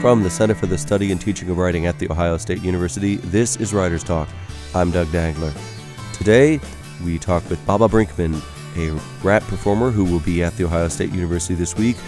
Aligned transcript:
From 0.00 0.22
the 0.22 0.30
Center 0.30 0.54
for 0.54 0.64
the 0.64 0.78
Study 0.78 1.12
and 1.12 1.20
Teaching 1.20 1.50
of 1.50 1.58
Writing 1.58 1.84
at 1.84 1.98
The 1.98 2.10
Ohio 2.10 2.38
State 2.38 2.62
University, 2.62 3.16
this 3.16 3.56
is 3.56 3.74
Writers 3.74 4.02
Talk. 4.02 4.30
I'm 4.74 4.90
Doug 4.90 5.12
Dangler. 5.12 5.52
Today, 6.14 6.58
we 7.04 7.18
talk 7.18 7.46
with 7.50 7.64
Baba 7.66 7.86
Brinkman, 7.86 8.40
a 8.78 8.98
rap 9.22 9.42
performer 9.42 9.90
who 9.90 10.06
will 10.06 10.20
be 10.20 10.42
at 10.42 10.56
The 10.56 10.64
Ohio 10.64 10.88
State 10.88 11.12
University 11.12 11.52
this 11.52 11.76
week, 11.76 11.98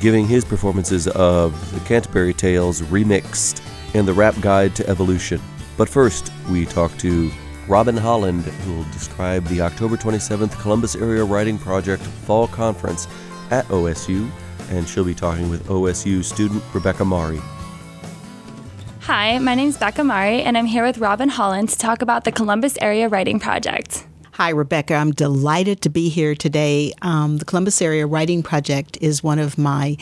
giving 0.00 0.26
his 0.26 0.44
performances 0.44 1.08
of 1.08 1.72
the 1.72 1.80
Canterbury 1.86 2.34
Tales 2.34 2.82
remixed 2.82 3.62
and 3.94 4.06
the 4.06 4.12
Rap 4.12 4.34
Guide 4.42 4.76
to 4.76 4.86
Evolution. 4.86 5.40
But 5.78 5.88
first, 5.88 6.30
we 6.50 6.66
talk 6.66 6.94
to 6.98 7.30
Robin 7.66 7.96
Holland, 7.96 8.44
who 8.44 8.76
will 8.76 8.92
describe 8.92 9.46
the 9.46 9.62
October 9.62 9.96
27th 9.96 10.60
Columbus 10.60 10.94
Area 10.94 11.24
Writing 11.24 11.56
Project 11.56 12.02
Fall 12.02 12.48
Conference 12.48 13.08
at 13.50 13.64
OSU 13.68 14.30
and 14.70 14.88
she'll 14.88 15.04
be 15.04 15.14
talking 15.14 15.50
with 15.50 15.66
OSU 15.66 16.24
student 16.24 16.62
Rebecca 16.72 17.04
Marrie. 17.04 17.42
Hi, 19.00 19.38
my 19.38 19.54
name 19.54 19.68
is 19.68 19.76
Becca 19.76 20.04
Marrie, 20.04 20.42
and 20.42 20.56
I'm 20.56 20.66
here 20.66 20.84
with 20.84 20.98
Robin 20.98 21.28
Holland 21.28 21.68
to 21.70 21.78
talk 21.78 22.00
about 22.00 22.24
the 22.24 22.32
Columbus 22.32 22.78
Area 22.80 23.08
Writing 23.08 23.40
Project. 23.40 24.06
Hi, 24.32 24.50
Rebecca. 24.50 24.94
I'm 24.94 25.10
delighted 25.10 25.80
to 25.82 25.90
be 25.90 26.08
here 26.08 26.34
today. 26.34 26.92
Um, 27.02 27.38
the 27.38 27.44
Columbus 27.44 27.82
Area 27.82 28.06
Writing 28.06 28.42
Project 28.42 28.96
is 29.00 29.22
one 29.22 29.38
of 29.38 29.58
my 29.58 29.96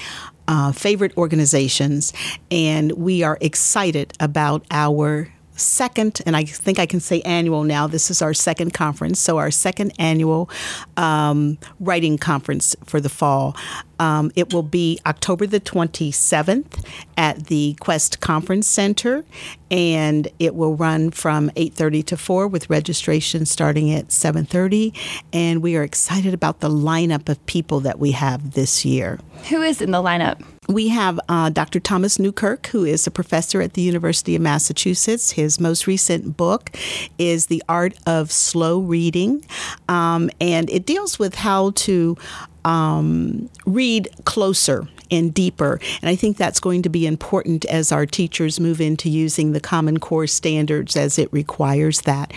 uh, 0.47 0.73
favorite 0.73 1.17
organizations, 1.17 2.13
and 2.51 2.93
we 2.93 3.23
are 3.23 3.39
excited 3.41 4.13
about 4.21 4.65
our 4.71 5.33
second, 5.57 6.21
and 6.25 6.37
I 6.37 6.45
think 6.45 6.79
I 6.79 6.87
can 6.87 7.01
say 7.01 7.21
annual 7.23 7.65
now. 7.65 7.87
This 7.87 8.11
is 8.11 8.23
our 8.23 8.35
second 8.35 8.75
conference, 8.75 9.21
so 9.21 9.39
our 9.39 9.51
second 9.51 9.93
annual 9.99 10.51
um, 10.97 11.59
writing 11.81 12.19
conference 12.19 12.77
for 12.85 13.01
the 13.01 13.09
fall. 13.09 13.57
Um, 13.99 14.31
it 14.37 14.53
will 14.53 14.63
be 14.63 15.01
October 15.07 15.47
the 15.47 15.61
27th 15.61 16.85
at 17.17 17.47
the 17.47 17.77
Quest 17.81 18.21
Conference 18.21 18.67
Center, 18.67 19.25
and 19.71 20.29
it 20.39 20.55
will 20.55 20.77
run 20.77 21.11
from 21.11 21.51
8:30 21.57 22.03
to 22.07 22.17
4 22.17 22.49
with 22.49 22.71
registration 22.71 23.47
starting 23.47 23.93
at 23.93 24.13
7:30. 24.13 24.93
And 25.33 25.63
we 25.63 25.77
are 25.77 25.83
excited 25.83 26.35
about 26.35 26.61
the 26.61 26.71
lineup 26.71 27.29
of 27.29 27.45
people 27.47 27.81
that 27.81 27.99
we 27.99 28.13
have 28.13 28.53
this 28.53 28.85
year. 28.85 29.19
Who 29.49 29.63
is 29.63 29.81
in 29.81 29.91
the 29.91 30.03
lineup? 30.03 30.43
We 30.69 30.89
have 30.89 31.19
uh, 31.31 31.49
Dr. 31.49 31.81
Thomas 31.81 32.19
Newkirk, 32.19 32.67
who 32.67 32.85
is 32.85 33.07
a 33.07 33.11
professor 33.11 33.63
at 33.63 33.73
the 33.73 33.81
University 33.81 34.37
of 34.37 34.43
Massachusetts. 34.43 35.31
His 35.31 35.59
most 35.59 35.87
recent 35.87 36.37
book 36.37 36.77
is 37.17 37.47
The 37.47 37.63
Art 37.71 37.95
of 38.07 38.31
Slow 38.31 38.79
Reading, 38.79 39.47
um, 39.89 40.29
and 40.43 40.69
it 40.69 40.85
deals 40.85 41.19
with 41.19 41.37
how 41.37 41.71
to 41.71 42.19
um, 42.65 43.49
read 43.67 44.09
closer 44.25 44.87
and 45.11 45.33
deeper. 45.33 45.81
And 46.03 46.09
I 46.09 46.17
think 46.17 46.37
that's 46.37 46.61
going 46.61 46.83
to 46.83 46.89
be 46.89 47.07
important 47.07 47.65
as 47.67 47.93
our 47.93 48.07
teachers 48.07 48.61
move 48.61 48.81
into 48.81 49.09
using 49.09 49.53
the 49.53 49.61
Common 49.61 49.99
Core 49.99 50.27
standards 50.27 50.97
as 50.97 51.19
it 51.19 51.33
requires 51.33 52.03
that. 52.03 52.33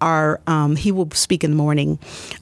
Our 0.00 0.40
um, 0.46 0.76
he 0.76 0.92
will 0.92 1.10
speak 1.12 1.44
in 1.44 1.50
the 1.50 1.56
morning. 1.56 1.98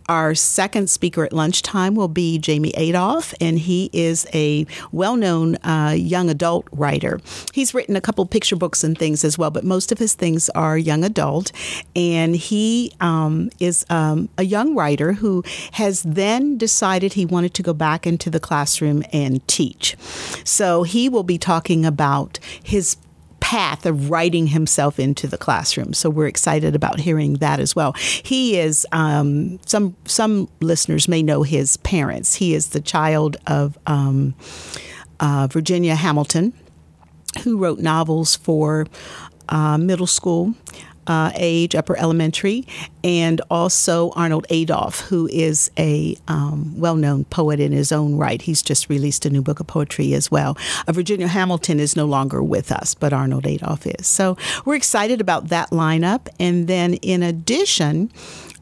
Our 0.09 0.35
second 0.35 0.91
speaker 0.91 1.25
at 1.25 1.33
lunchtime 1.33 1.95
will 1.95 2.09
be 2.09 2.41
Jaime 2.45 2.73
Adoff, 2.73 3.35
and 3.41 3.59
he 3.59 3.91
is 3.93 4.27
a 4.35 4.67
well-known 4.93 5.57
uh, 5.57 5.95
young 5.97 6.29
adult 6.29 6.67
writer. 6.73 7.21
He's 7.53 7.73
written 7.75 7.97
a 7.97 8.01
couple 8.01 8.27
picture 8.27 8.57
books 8.57 8.85
and 8.85 8.99
things 8.99 9.25
as 9.25 9.39
well, 9.39 9.51
but 9.51 9.65
most 9.65 9.93
of 9.93 9.99
his 9.99 10.15
things 10.15 10.51
are 10.51 10.77
young 10.77 11.05
adult. 11.05 11.53
And 11.97 12.37
he 12.37 12.93
um, 13.01 13.51
is 13.61 13.87
um, 13.89 14.29
a 14.37 14.45
young 14.45 14.75
writer 14.75 15.15
who 15.15 15.43
has 15.73 16.03
then 16.03 16.59
decided 16.59 17.15
he 17.15 17.25
wanted 17.25 17.55
to 17.55 17.63
go 17.63 17.73
back 17.73 18.07
into 18.07 18.31
the 18.31 18.41
classroom 18.41 19.03
and 19.13 19.47
teach 19.49 19.74
So 20.45 20.83
he 20.83 21.09
will 21.09 21.23
be 21.23 21.39
talking 21.39 21.85
about 21.85 22.39
his 22.63 22.97
path 23.41 23.85
of 23.85 24.11
writing 24.11 24.47
himself 24.47 24.99
into 24.99 25.27
the 25.27 25.37
classroom. 25.37 25.93
So 25.93 26.09
we're 26.09 26.27
excited 26.27 26.75
about 26.75 26.99
hearing 26.99 27.35
that 27.35 27.61
as 27.61 27.77
well. 27.77 27.93
He 27.93 28.59
is 28.59 28.87
um, 28.91 29.61
some 29.67 29.95
some 30.07 30.49
listeners 30.61 31.09
may 31.09 31.23
know 31.23 31.43
his 31.43 31.77
parents. 31.79 32.37
He 32.37 32.55
is 32.55 32.69
the 32.69 32.81
child 32.81 33.37
of 33.47 33.79
um, 33.87 34.35
uh, 35.21 35.47
Virginia 35.51 35.95
Hamilton, 35.95 36.55
who 37.43 37.59
wrote 37.59 37.81
novels 37.81 38.35
for 38.35 38.87
uh, 39.51 39.77
middle 39.77 40.07
school 40.07 40.55
uh, 41.07 41.33
age, 41.35 41.75
upper 41.75 41.97
elementary, 41.97 42.67
and 43.03 43.41
also 43.51 44.11
Arnold 44.11 44.47
Adoff, 44.51 45.03
who 45.03 45.29
is 45.29 45.71
a 45.79 46.17
um, 46.29 46.79
well 46.79 46.97
known 46.97 47.25
poet 47.27 47.61
in 47.61 47.73
his 47.73 47.93
own 47.93 48.17
right. 48.17 48.41
He's 48.41 48.63
just 48.63 48.89
released 48.89 49.27
a 49.27 49.31
new 49.31 49.43
book 49.43 49.61
of 49.61 49.67
poetry 49.67 50.15
as 50.15 50.31
well. 50.31 50.57
Uh, 50.87 50.93
Virginia 50.93 51.29
Hamilton 51.29 51.81
is 51.81 51.97
no 51.97 52.07
longer 52.07 52.43
with 52.43 52.73
us, 52.73 52.95
but 52.95 53.13
Arnold 53.13 53.45
Adoff 53.45 53.87
is. 53.99 54.07
So 54.07 54.37
we're 54.65 54.77
excited 54.77 55.21
about 55.21 55.49
that 55.49 55.71
lineup. 55.71 56.29
And 56.39 56.69
then 56.69 56.95
in 56.95 57.23
addition, 57.23 58.11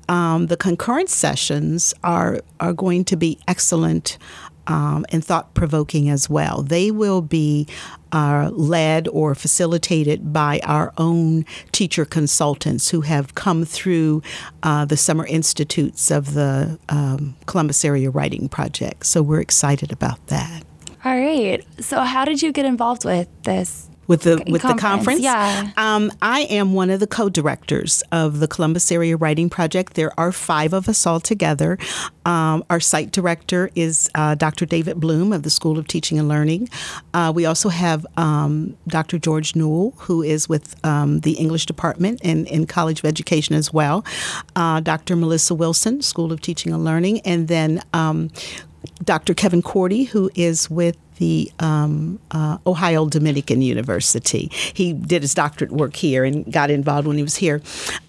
um, 0.09 0.48
the 0.48 0.56
concurrent 0.56 1.09
sessions 1.09 1.94
are 2.03 2.41
are 2.60 2.72
going 2.72 3.04
to 3.04 3.16
be 3.16 3.38
excellent 3.48 4.19
um, 4.66 5.04
and 5.10 5.24
thought 5.24 5.54
provoking 5.54 6.08
as 6.08 6.28
well. 6.28 6.62
They 6.62 6.90
will 6.90 7.22
be 7.22 7.66
uh, 8.12 8.50
led 8.52 9.08
or 9.08 9.34
facilitated 9.34 10.32
by 10.32 10.60
our 10.64 10.92
own 10.98 11.44
teacher 11.72 12.04
consultants 12.04 12.90
who 12.90 13.02
have 13.02 13.34
come 13.34 13.64
through 13.64 14.22
uh, 14.62 14.84
the 14.84 14.96
summer 14.96 15.26
institutes 15.26 16.10
of 16.10 16.34
the 16.34 16.78
um, 16.88 17.36
Columbus 17.46 17.84
Area 17.84 18.10
Writing 18.10 18.48
Project. 18.48 19.06
So 19.06 19.22
we're 19.22 19.40
excited 19.40 19.92
about 19.92 20.26
that. 20.28 20.64
All 21.04 21.18
right. 21.18 21.64
So, 21.80 22.00
how 22.02 22.24
did 22.24 22.42
you 22.42 22.52
get 22.52 22.64
involved 22.64 23.04
with 23.04 23.26
this? 23.42 23.90
With 24.08 24.22
the 24.22 24.42
with 24.48 24.62
conference. 24.62 24.62
the 24.62 24.80
conference. 24.80 25.20
Yeah. 25.20 25.70
Um, 25.76 26.10
I 26.20 26.40
am 26.42 26.74
one 26.74 26.90
of 26.90 26.98
the 26.98 27.06
co-directors 27.06 28.02
of 28.10 28.40
the 28.40 28.48
Columbus 28.48 28.90
Area 28.90 29.16
Writing 29.16 29.48
Project. 29.48 29.94
There 29.94 30.12
are 30.18 30.32
five 30.32 30.72
of 30.72 30.88
us 30.88 31.06
all 31.06 31.20
together. 31.20 31.78
Um, 32.24 32.64
our 32.68 32.80
site 32.80 33.12
director 33.12 33.70
is 33.76 34.10
uh, 34.14 34.34
Dr. 34.34 34.66
David 34.66 34.98
Bloom 34.98 35.32
of 35.32 35.44
the 35.44 35.50
School 35.50 35.78
of 35.78 35.86
Teaching 35.86 36.18
and 36.18 36.28
Learning. 36.28 36.68
Uh, 37.14 37.32
we 37.34 37.46
also 37.46 37.68
have 37.68 38.04
um, 38.16 38.76
Dr. 38.88 39.18
George 39.18 39.54
Newell, 39.54 39.94
who 39.98 40.22
is 40.22 40.48
with 40.48 40.74
um, 40.84 41.20
the 41.20 41.32
English 41.32 41.66
Department 41.66 42.20
in, 42.22 42.46
in 42.46 42.66
College 42.66 42.98
of 43.00 43.04
Education 43.04 43.54
as 43.54 43.72
well. 43.72 44.04
Uh, 44.56 44.80
Dr. 44.80 45.14
Melissa 45.14 45.54
Wilson, 45.54 46.02
School 46.02 46.32
of 46.32 46.41
Teaching 46.41 46.72
and 46.72 46.84
Learning, 46.84 47.20
and 47.20 47.46
then 47.46 47.80
um, 47.92 48.30
Dr. 49.04 49.34
Kevin 49.34 49.62
Cordi, 49.62 50.08
who 50.08 50.30
is 50.34 50.68
with 50.70 50.96
the 51.18 51.50
um, 51.58 52.18
uh, 52.30 52.58
Ohio 52.66 53.08
Dominican 53.08 53.62
University. 53.62 54.50
He 54.52 54.92
did 54.92 55.22
his 55.22 55.34
doctorate 55.34 55.72
work 55.72 55.96
here 55.96 56.24
and 56.24 56.50
got 56.52 56.70
involved 56.70 57.06
when 57.06 57.16
he 57.16 57.22
was 57.22 57.36
here. 57.36 57.60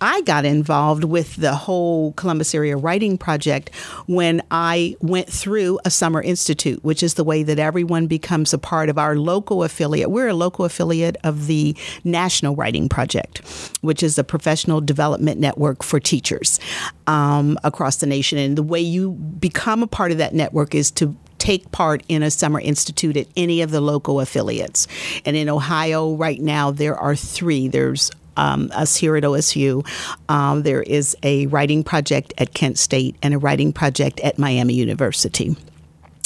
I 0.02 0.22
got 0.22 0.46
involved 0.46 1.04
with 1.04 1.36
the 1.36 1.56
whole 1.56 2.14
Columbus 2.14 2.56
Area 2.56 2.78
Writing 2.78 3.18
Project 3.18 3.74
when 4.08 4.42
I 4.52 4.96
went 5.02 5.30
through 5.30 5.80
a 5.86 5.90
summer 5.90 6.22
institute, 6.22 6.84
which 6.84 7.04
is 7.04 7.16
the 7.16 7.24
way 7.24 7.44
that 7.44 7.60
everyone 7.60 8.08
becomes 8.08 8.54
a 8.54 8.58
part 8.58 8.90
of 8.90 8.98
our 8.98 9.16
local 9.16 9.64
affiliate. 9.64 10.10
We're 10.10 10.30
a 10.30 10.34
local 10.34 10.66
affiliate 10.66 11.18
of 11.24 11.48
the 11.48 11.76
National 12.04 12.56
Writing 12.56 12.90
Project, 12.90 13.40
which 13.82 14.04
is 14.04 14.18
a 14.18 14.24
professional 14.24 14.82
development 14.82 15.40
network 15.40 15.84
for 15.84 16.00
teachers 16.00 16.60
um, 17.08 17.58
across 17.64 17.98
the 17.98 18.06
nation. 18.06 18.38
And 18.38 18.58
the 18.58 18.64
way 18.64 18.80
you 18.80 19.12
become 19.12 19.84
a 19.84 19.88
part 19.88 20.12
of 20.12 20.18
that 20.18 20.34
network 20.34 20.76
is 20.76 20.92
to 20.92 21.16
take 21.44 21.70
part 21.74 22.04
in 22.08 22.24
a 22.24 22.32
summer 22.32 22.62
institute 22.62 23.18
at 23.18 23.28
any 23.36 23.62
of 23.62 23.70
the 23.70 23.82
local 23.82 24.22
affiliates. 24.22 24.88
And 25.26 25.36
in 25.36 25.50
Ohio, 25.50 26.14
right 26.16 26.40
now, 26.40 26.72
there 26.72 26.96
are 26.96 27.18
three. 27.18 27.68
There's 27.68 28.10
um, 28.38 28.72
us 28.74 28.96
here 28.96 29.18
at 29.18 29.24
OSU. 29.24 29.86
Um, 30.30 30.64
there 30.64 30.82
is 30.82 31.18
a 31.22 31.48
writing 31.48 31.84
project 31.84 32.34
at 32.38 32.54
Kent 32.54 32.80
State 32.80 33.18
and 33.22 33.34
a 33.34 33.38
writing 33.38 33.74
project 33.74 34.22
at 34.22 34.40
Miami 34.40 34.74
University. 34.74 35.58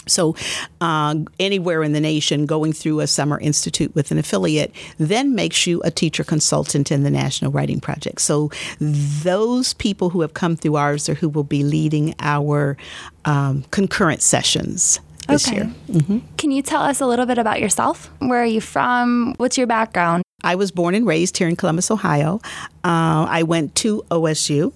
So, 0.06 0.36
uh, 0.80 1.16
anywhere 1.38 1.84
in 1.84 1.92
the 1.92 2.00
nation, 2.00 2.46
going 2.46 2.72
through 2.72 3.02
a 3.02 3.08
summer 3.08 3.38
institute 3.40 3.94
with 3.94 4.10
an 4.12 4.18
affiliate 4.18 4.74
then 4.98 5.36
makes 5.36 5.68
you 5.68 5.82
a 5.84 5.92
teacher 5.92 6.24
consultant 6.24 6.92
in 6.92 7.04
the 7.04 7.10
National 7.10 7.52
Writing 7.52 7.82
Project. 7.82 8.22
So, 8.22 8.50
those 8.80 9.74
people 9.74 10.12
who 10.12 10.22
have 10.22 10.34
come 10.34 10.56
through 10.56 10.78
ours 10.78 11.10
are 11.10 11.16
who 11.16 11.28
will 11.28 11.44
be 11.44 11.64
leading 11.64 12.16
our 12.20 12.78
um, 13.26 13.66
concurrent 13.72 14.22
sessions 14.22 15.02
this 15.28 15.48
okay. 15.48 15.58
year. 15.58 15.74
Mm-hmm. 15.90 16.20
Can 16.38 16.52
you 16.52 16.62
tell 16.62 16.82
us 16.82 17.02
a 17.02 17.08
little 17.08 17.26
bit 17.26 17.38
about 17.38 17.60
yourself? 17.60 18.12
Where 18.20 18.42
are 18.42 18.46
you 18.46 18.62
from? 18.62 19.36
What's 19.38 19.58
your 19.58 19.68
background? 19.68 20.24
I 20.44 20.54
was 20.54 20.70
born 20.70 20.94
and 20.94 21.06
raised 21.08 21.38
here 21.38 21.48
in 21.48 21.56
Columbus, 21.56 21.90
Ohio. 21.90 22.40
Uh, 22.84 23.26
I 23.28 23.42
went 23.42 23.74
to 23.76 24.04
OSU 24.12 24.72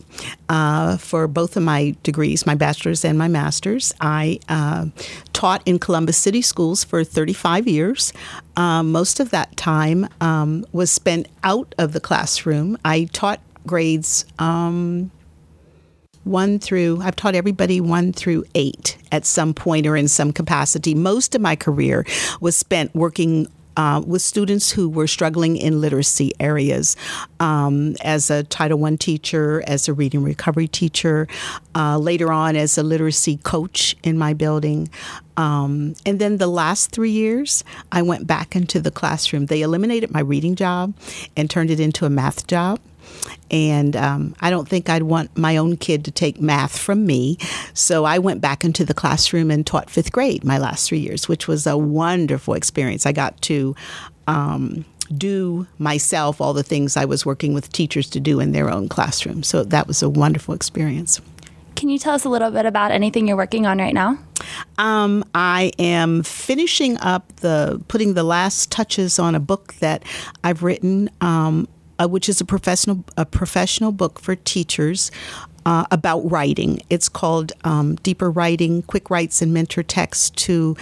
uh, 0.49 0.97
for 0.97 1.27
both 1.27 1.55
of 1.55 1.61
my 1.61 1.95
degrees, 2.01 2.47
my 2.47 2.55
bachelor's 2.55 3.05
and 3.05 3.15
my 3.15 3.27
master's. 3.27 3.93
I 4.01 4.39
uh, 4.49 4.87
taught 5.33 5.61
in 5.67 5.77
Columbus 5.77 6.17
City 6.17 6.41
Schools 6.41 6.83
for 6.83 7.03
35 7.03 7.67
years. 7.67 8.11
Uh, 8.57 8.81
most 8.81 9.19
of 9.19 9.29
that 9.29 9.55
time 9.55 10.09
um, 10.19 10.65
was 10.71 10.91
spent 10.91 11.27
out 11.43 11.75
of 11.77 11.93
the 11.93 11.99
classroom. 11.99 12.75
I 12.83 13.05
taught 13.13 13.39
grades. 13.67 14.25
Um, 14.39 15.11
one 16.23 16.59
through, 16.59 17.01
I've 17.01 17.15
taught 17.15 17.35
everybody 17.35 17.81
one 17.81 18.13
through 18.13 18.45
eight 18.55 18.97
at 19.11 19.25
some 19.25 19.53
point 19.53 19.87
or 19.87 19.95
in 19.95 20.07
some 20.07 20.31
capacity. 20.31 20.93
Most 20.93 21.35
of 21.35 21.41
my 21.41 21.55
career 21.55 22.05
was 22.39 22.55
spent 22.55 22.93
working 22.95 23.47
uh, 23.77 24.01
with 24.05 24.21
students 24.21 24.71
who 24.71 24.89
were 24.89 25.07
struggling 25.07 25.55
in 25.57 25.79
literacy 25.79 26.33
areas. 26.39 26.95
Um, 27.39 27.95
as 28.01 28.29
a 28.29 28.43
Title 28.43 28.83
I 28.83 28.95
teacher, 28.95 29.63
as 29.65 29.87
a 29.87 29.93
reading 29.93 30.23
recovery 30.23 30.67
teacher, 30.67 31.27
uh, 31.73 31.97
later 31.97 32.31
on 32.31 32.55
as 32.55 32.77
a 32.77 32.83
literacy 32.83 33.37
coach 33.37 33.95
in 34.03 34.17
my 34.17 34.33
building. 34.33 34.89
Um, 35.37 35.95
and 36.05 36.19
then 36.19 36.37
the 36.37 36.47
last 36.47 36.91
three 36.91 37.11
years, 37.11 37.63
I 37.91 38.01
went 38.01 38.27
back 38.27 38.55
into 38.55 38.79
the 38.79 38.91
classroom. 38.91 39.45
They 39.45 39.61
eliminated 39.61 40.11
my 40.11 40.19
reading 40.19 40.55
job 40.55 40.93
and 41.37 41.49
turned 41.49 41.71
it 41.71 41.79
into 41.79 42.05
a 42.05 42.09
math 42.09 42.47
job. 42.47 42.79
And 43.49 43.95
um, 43.95 44.35
I 44.39 44.49
don't 44.49 44.67
think 44.67 44.89
I'd 44.89 45.03
want 45.03 45.37
my 45.37 45.57
own 45.57 45.77
kid 45.77 46.05
to 46.05 46.11
take 46.11 46.39
math 46.39 46.77
from 46.77 47.05
me. 47.05 47.37
So 47.73 48.05
I 48.05 48.19
went 48.19 48.41
back 48.41 48.63
into 48.63 48.85
the 48.85 48.93
classroom 48.93 49.51
and 49.51 49.65
taught 49.65 49.89
fifth 49.89 50.11
grade 50.11 50.43
my 50.43 50.57
last 50.57 50.87
three 50.87 50.99
years, 50.99 51.27
which 51.27 51.47
was 51.47 51.67
a 51.67 51.77
wonderful 51.77 52.53
experience. 52.53 53.05
I 53.05 53.11
got 53.11 53.41
to 53.43 53.75
um, 54.27 54.85
do 55.17 55.67
myself 55.79 56.39
all 56.39 56.53
the 56.53 56.63
things 56.63 56.95
I 56.95 57.05
was 57.05 57.25
working 57.25 57.53
with 57.53 57.71
teachers 57.71 58.09
to 58.11 58.19
do 58.19 58.39
in 58.39 58.51
their 58.51 58.69
own 58.69 58.87
classroom. 58.87 59.43
So 59.43 59.63
that 59.63 59.87
was 59.87 60.01
a 60.01 60.09
wonderful 60.09 60.53
experience. 60.53 61.19
Can 61.75 61.89
you 61.89 61.97
tell 61.97 62.13
us 62.13 62.25
a 62.25 62.29
little 62.29 62.51
bit 62.51 62.65
about 62.65 62.91
anything 62.91 63.27
you're 63.27 63.37
working 63.37 63.65
on 63.65 63.79
right 63.79 63.93
now? 63.93 64.17
Um, 64.77 65.23
I 65.33 65.71
am 65.79 66.23
finishing 66.23 66.97
up 66.99 67.35
the 67.37 67.81
putting 67.87 68.13
the 68.13 68.23
last 68.23 68.71
touches 68.71 69.17
on 69.19 69.35
a 69.35 69.39
book 69.39 69.73
that 69.75 70.03
I've 70.43 70.63
written 70.63 71.09
um, 71.21 71.67
uh, 72.01 72.07
which 72.07 72.27
is 72.27 72.41
a 72.41 72.45
professional 72.45 73.03
a 73.17 73.25
professional 73.25 73.91
book 73.91 74.19
for 74.19 74.35
teachers 74.35 75.11
uh, 75.65 75.85
about 75.91 76.19
writing. 76.21 76.81
It's 76.89 77.07
called 77.07 77.53
um, 77.63 77.95
Deeper 77.97 78.31
Writing 78.31 78.81
Quick 78.83 79.09
Writes 79.09 79.41
and 79.41 79.53
Mentor 79.53 79.83
Text 79.83 80.35
to 80.37 80.75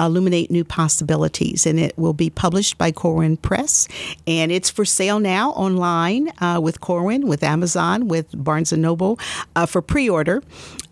Illuminate 0.00 0.50
New 0.50 0.64
Possibilities. 0.64 1.66
And 1.66 1.78
it 1.78 1.96
will 1.96 2.14
be 2.14 2.30
published 2.30 2.76
by 2.76 2.90
Corwin 2.90 3.36
Press. 3.36 3.86
And 4.26 4.50
it's 4.50 4.70
for 4.70 4.84
sale 4.84 5.20
now 5.20 5.50
online 5.50 6.32
uh, 6.40 6.60
with 6.60 6.80
Corwin, 6.80 7.28
with 7.28 7.42
Amazon, 7.42 8.08
with 8.08 8.26
Barnes 8.34 8.72
and 8.72 8.82
Noble 8.82 9.18
uh, 9.54 9.66
for 9.66 9.80
pre 9.80 10.08
order. 10.08 10.42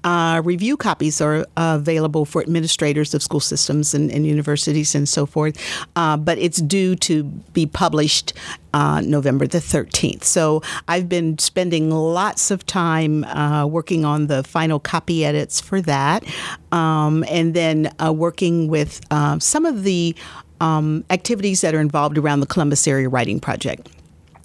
Uh, 0.04 0.42
review 0.44 0.76
copies 0.76 1.20
are 1.20 1.46
available 1.56 2.24
for 2.24 2.42
administrators 2.42 3.14
of 3.14 3.22
school 3.22 3.40
systems 3.40 3.94
and, 3.94 4.10
and 4.10 4.26
universities 4.26 4.94
and 4.94 5.08
so 5.08 5.26
forth, 5.26 5.56
uh, 5.96 6.16
but 6.16 6.38
it's 6.38 6.60
due 6.60 6.96
to 6.96 7.24
be 7.52 7.66
published 7.66 8.32
uh, 8.74 9.00
November 9.00 9.46
the 9.46 9.58
13th. 9.58 10.24
So 10.24 10.62
I've 10.88 11.08
been 11.08 11.38
spending 11.38 11.90
lots 11.90 12.50
of 12.50 12.66
time 12.66 13.24
uh, 13.24 13.66
working 13.66 14.04
on 14.04 14.26
the 14.26 14.42
final 14.42 14.80
copy 14.80 15.24
edits 15.24 15.60
for 15.60 15.80
that, 15.82 16.24
um, 16.72 17.24
and 17.28 17.54
then 17.54 17.92
uh, 18.04 18.12
working 18.12 18.68
with 18.68 19.00
some 19.38 19.66
of 19.66 19.84
the 19.84 20.16
um, 20.60 21.04
activities 21.10 21.60
that 21.60 21.74
are 21.74 21.80
involved 21.80 22.16
around 22.16 22.40
the 22.40 22.46
Columbus 22.46 22.86
Area 22.86 23.08
Writing 23.08 23.40
Project 23.40 23.88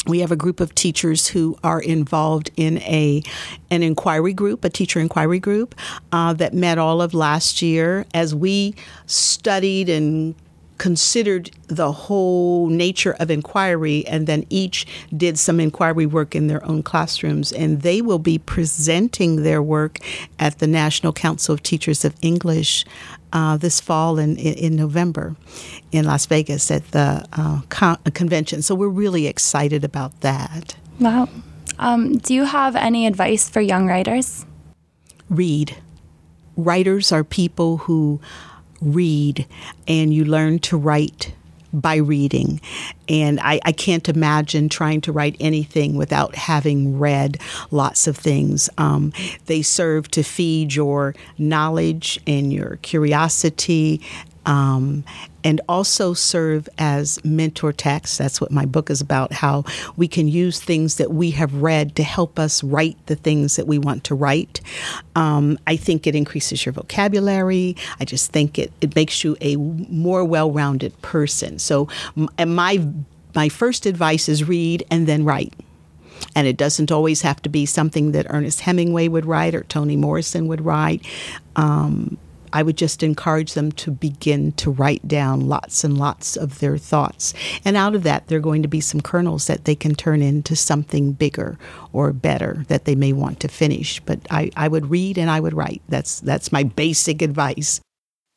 we 0.08 0.20
have 0.20 0.32
a 0.32 0.36
group 0.36 0.60
of 0.60 0.74
teachers 0.76 1.28
who 1.28 1.58
are 1.64 1.82
involved 1.82 2.50
in 2.56 2.78
a 2.80 3.22
an 3.70 3.84
inquiry 3.84 4.34
group, 4.34 4.64
a 4.64 4.70
teacher 4.70 5.00
inquiry 5.00 5.40
group 5.40 5.76
uh, 6.12 6.34
that 6.34 6.54
met 6.54 6.78
all 6.78 7.02
of 7.02 7.14
last 7.14 7.62
year. 7.62 8.06
As 8.14 8.34
we 8.34 8.76
studied 9.06 9.90
and 9.90 10.36
considered 10.78 11.50
the 11.68 11.92
whole 11.92 12.68
nature 12.68 13.16
of 13.20 13.32
inquiry 13.32 14.06
and 14.06 14.28
then 14.28 14.46
each 14.50 14.86
did 15.16 15.40
some 15.40 15.60
inquiry 15.60 16.06
work 16.06 16.36
in 16.36 16.48
their 16.48 16.64
own 16.66 16.84
classrooms 16.84 17.52
and 17.52 17.82
they 17.82 18.02
will 18.02 18.20
be 18.20 18.38
presenting 18.38 19.44
their 19.44 19.62
work 19.62 20.00
at 20.40 20.60
the 20.60 20.68
National 20.68 21.12
Council 21.12 21.54
of 21.54 21.64
Teachers 21.64 22.06
of 22.06 22.14
English 22.22 22.86
uh, 23.34 23.58
this 23.58 23.80
fall 23.80 24.18
in, 24.18 24.38
in 24.38 24.76
November 24.76 25.36
in 25.92 26.06
Las 26.06 26.26
Vegas 26.26 26.72
at 26.72 26.90
the 26.92 27.26
uh, 27.34 27.62
con- 27.70 28.00
convention. 28.14 28.62
So 28.62 28.76
we're 28.76 28.88
really 28.88 29.28
excited 29.28 29.84
about 29.84 30.22
that. 30.22 30.76
Wow. 31.00 31.30
Um, 31.80 32.18
do 32.18 32.34
you 32.34 32.46
have 32.46 32.76
any 32.76 33.06
advice 33.06 33.50
for 33.50 33.62
young 33.62 33.88
writers? 33.88 34.46
Read. 35.30 35.78
Writers 36.56 37.12
are 37.12 37.24
people 37.24 37.78
who 37.78 38.20
read 38.82 39.46
and 39.88 40.14
you 40.14 40.26
learn 40.26 40.60
to 40.60 40.78
write 40.78 41.34
by 41.74 41.96
reading. 41.96 42.62
And 43.10 43.40
I, 43.40 43.60
I, 43.64 43.72
can't 43.72 44.08
imagine 44.10 44.70
trying 44.70 45.02
to 45.02 45.12
write 45.12 45.36
anything 45.40 45.96
without 45.96 46.36
having 46.36 47.00
read 47.00 47.38
lots 47.72 48.08
of 48.08 48.18
things. 48.18 48.70
Um, 48.78 49.14
they 49.46 49.62
serve 49.62 50.10
to 50.12 50.24
feed 50.24 50.74
your 50.74 51.16
knowledge 51.38 52.20
and 52.28 52.52
your 52.52 52.78
curiosity 52.82 54.02
um, 54.48 55.04
and 55.44 55.62
also 55.70 56.14
serve 56.14 56.68
as 56.80 57.24
mentor 57.24 57.72
texts. 57.72 58.18
That's 58.18 58.42
what 58.42 58.50
my 58.50 58.66
book 58.66 58.90
is 58.90 59.02
about 59.02 59.32
how 59.34 59.66
we 59.98 60.08
can 60.08 60.28
use 60.28 60.60
things 60.60 60.96
that 60.96 61.12
we 61.12 61.32
have 61.32 61.54
read 61.54 61.96
to 61.98 62.04
help 62.04 62.40
us 62.40 62.64
write 62.64 62.98
the 63.06 63.16
things 63.16 63.58
that 63.58 63.68
we 63.68 63.78
want 63.78 64.04
to 64.06 64.16
write. 64.16 64.62
Um, 65.16 65.60
I 65.68 65.76
think 65.76 66.08
it 66.08 66.16
increases 66.16 66.66
your 66.66 66.74
vocabulary. 66.74 67.76
I 68.00 68.06
just 68.06 68.32
think 68.32 68.58
it, 68.58 68.72
it 68.82 68.96
makes 68.96 69.24
you 69.24 69.38
a 69.42 69.58
more 69.58 70.26
well 70.26 70.52
rounded 70.52 71.00
person. 71.02 71.60
So, 71.60 71.88
my 72.40 72.88
my 73.36 73.50
first 73.50 73.86
advice 73.86 74.28
is 74.30 74.48
read 74.48 74.84
and 74.90 75.08
then 75.08 75.24
write. 75.24 75.54
And 76.36 76.48
it 76.48 76.58
doesn't 76.58 76.92
always 76.92 77.22
have 77.22 77.42
to 77.44 77.50
be 77.50 77.68
something 77.68 78.12
that 78.14 78.26
Ernest 78.30 78.62
Hemingway 78.62 79.08
would 79.08 79.26
write 79.26 79.54
or 79.54 79.62
Toni 79.64 79.96
Morrison 79.96 80.48
would 80.48 80.62
write. 80.62 81.06
Um, 81.56 82.18
I 82.54 82.64
would 82.64 82.78
just 82.78 83.04
encourage 83.04 83.54
them 83.54 83.72
to 83.74 83.92
begin 83.92 84.52
to 84.54 84.72
write 84.72 85.08
down 85.08 85.48
lots 85.48 85.84
and 85.84 85.98
lots 85.98 86.36
of 86.36 86.60
their 86.60 86.78
thoughts. 86.78 87.34
And 87.66 87.78
out 87.78 87.96
of 87.96 88.04
that, 88.04 88.28
there 88.28 88.38
are 88.38 88.42
going 88.42 88.62
to 88.62 88.68
be 88.68 88.82
some 88.82 89.02
kernels 89.02 89.48
that 89.48 89.66
they 89.66 89.76
can 89.76 89.96
turn 89.96 90.22
into 90.22 90.56
something 90.56 91.14
bigger 91.14 91.58
or 91.94 92.14
better 92.14 92.66
that 92.68 92.86
they 92.86 92.96
may 92.96 93.14
want 93.14 93.40
to 93.42 93.48
finish. 93.48 94.00
But 94.02 94.20
I, 94.30 94.52
I 94.56 94.68
would 94.68 94.90
read 94.90 95.18
and 95.18 95.30
I 95.30 95.40
would 95.40 95.54
write. 95.54 95.82
That's, 95.90 96.20
that's 96.20 96.52
my 96.52 96.64
basic 96.64 97.22
advice. 97.22 97.82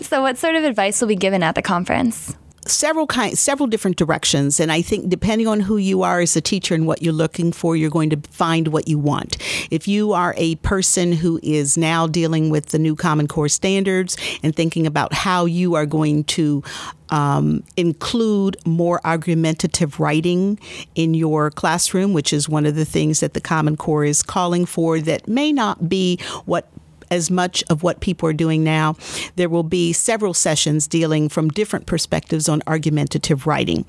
So, 0.00 0.22
what 0.22 0.38
sort 0.38 0.54
of 0.54 0.64
advice 0.64 1.00
will 1.00 1.08
be 1.08 1.16
given 1.16 1.42
at 1.42 1.54
the 1.54 1.62
conference? 1.62 2.34
Several 2.66 3.06
kind, 3.06 3.38
several 3.38 3.66
different 3.66 3.96
directions, 3.96 4.60
and 4.60 4.70
I 4.70 4.82
think 4.82 5.08
depending 5.08 5.46
on 5.46 5.60
who 5.60 5.76
you 5.76 6.02
are 6.02 6.20
as 6.20 6.36
a 6.36 6.40
teacher 6.40 6.74
and 6.74 6.86
what 6.86 7.02
you're 7.02 7.12
looking 7.12 7.52
for, 7.52 7.76
you're 7.76 7.90
going 7.90 8.10
to 8.10 8.20
find 8.30 8.68
what 8.68 8.88
you 8.88 8.98
want. 8.98 9.36
If 9.70 9.88
you 9.88 10.12
are 10.12 10.34
a 10.36 10.56
person 10.56 11.12
who 11.12 11.40
is 11.42 11.76
now 11.76 12.06
dealing 12.06 12.50
with 12.50 12.66
the 12.66 12.78
new 12.78 12.94
Common 12.94 13.28
Core 13.28 13.48
standards 13.48 14.16
and 14.42 14.54
thinking 14.54 14.86
about 14.86 15.12
how 15.14 15.46
you 15.46 15.74
are 15.74 15.86
going 15.86 16.24
to 16.24 16.62
um, 17.10 17.64
include 17.76 18.56
more 18.64 19.00
argumentative 19.04 19.98
writing 19.98 20.58
in 20.94 21.14
your 21.14 21.50
classroom, 21.50 22.12
which 22.12 22.32
is 22.32 22.48
one 22.48 22.66
of 22.66 22.76
the 22.76 22.84
things 22.84 23.20
that 23.20 23.34
the 23.34 23.40
Common 23.40 23.76
Core 23.76 24.04
is 24.04 24.22
calling 24.22 24.64
for, 24.64 25.00
that 25.00 25.26
may 25.26 25.52
not 25.52 25.88
be 25.88 26.18
what 26.44 26.68
as 27.10 27.30
much 27.30 27.62
of 27.70 27.82
what 27.82 28.00
people 28.00 28.28
are 28.28 28.32
doing 28.32 28.62
now. 28.64 28.96
There 29.36 29.48
will 29.48 29.62
be 29.62 29.92
several 29.92 30.34
sessions 30.34 30.86
dealing 30.86 31.28
from 31.28 31.48
different 31.48 31.86
perspectives 31.86 32.48
on 32.48 32.62
argumentative 32.66 33.46
writing. 33.46 33.84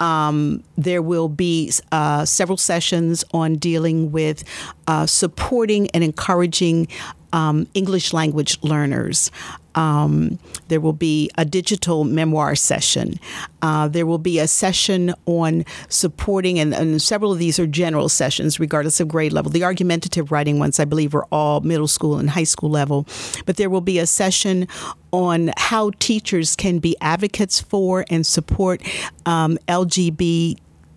Um, 0.00 0.62
there 0.76 1.02
will 1.02 1.28
be 1.28 1.72
uh, 1.92 2.24
several 2.24 2.56
sessions 2.56 3.24
on 3.32 3.56
dealing 3.56 4.12
with 4.12 4.44
uh, 4.86 5.06
supporting 5.06 5.88
and 5.90 6.02
encouraging 6.02 6.88
um, 7.34 7.66
English 7.74 8.12
language 8.12 8.56
learners. 8.62 9.30
Um, 9.74 10.38
there 10.68 10.80
will 10.80 10.92
be 10.92 11.30
a 11.36 11.44
digital 11.44 12.04
memoir 12.04 12.54
session. 12.54 13.18
Uh, 13.60 13.88
there 13.88 14.06
will 14.06 14.18
be 14.18 14.38
a 14.38 14.46
session 14.46 15.12
on 15.26 15.64
supporting, 15.88 16.60
and, 16.60 16.72
and, 16.72 17.02
several 17.02 17.32
of 17.32 17.40
these 17.40 17.58
are 17.58 17.66
general 17.66 18.08
sessions, 18.08 18.60
regardless 18.60 19.00
of 19.00 19.08
grade 19.08 19.32
level. 19.32 19.50
The 19.50 19.64
argumentative 19.64 20.30
writing 20.30 20.60
ones, 20.60 20.78
I 20.78 20.84
believe, 20.84 21.12
are 21.12 21.26
all 21.32 21.60
middle 21.60 21.88
school 21.88 22.18
and 22.18 22.30
high 22.30 22.44
school 22.44 22.70
level. 22.70 23.04
But 23.46 23.56
there 23.56 23.68
will 23.68 23.80
be 23.80 23.98
a 23.98 24.06
session 24.06 24.68
on 25.10 25.50
how 25.56 25.90
teachers 25.98 26.54
can 26.54 26.78
be 26.78 26.96
advocates 27.00 27.60
for 27.60 28.04
and 28.10 28.24
support 28.24 28.80
um, 29.26 29.58
LGBT 29.66 30.56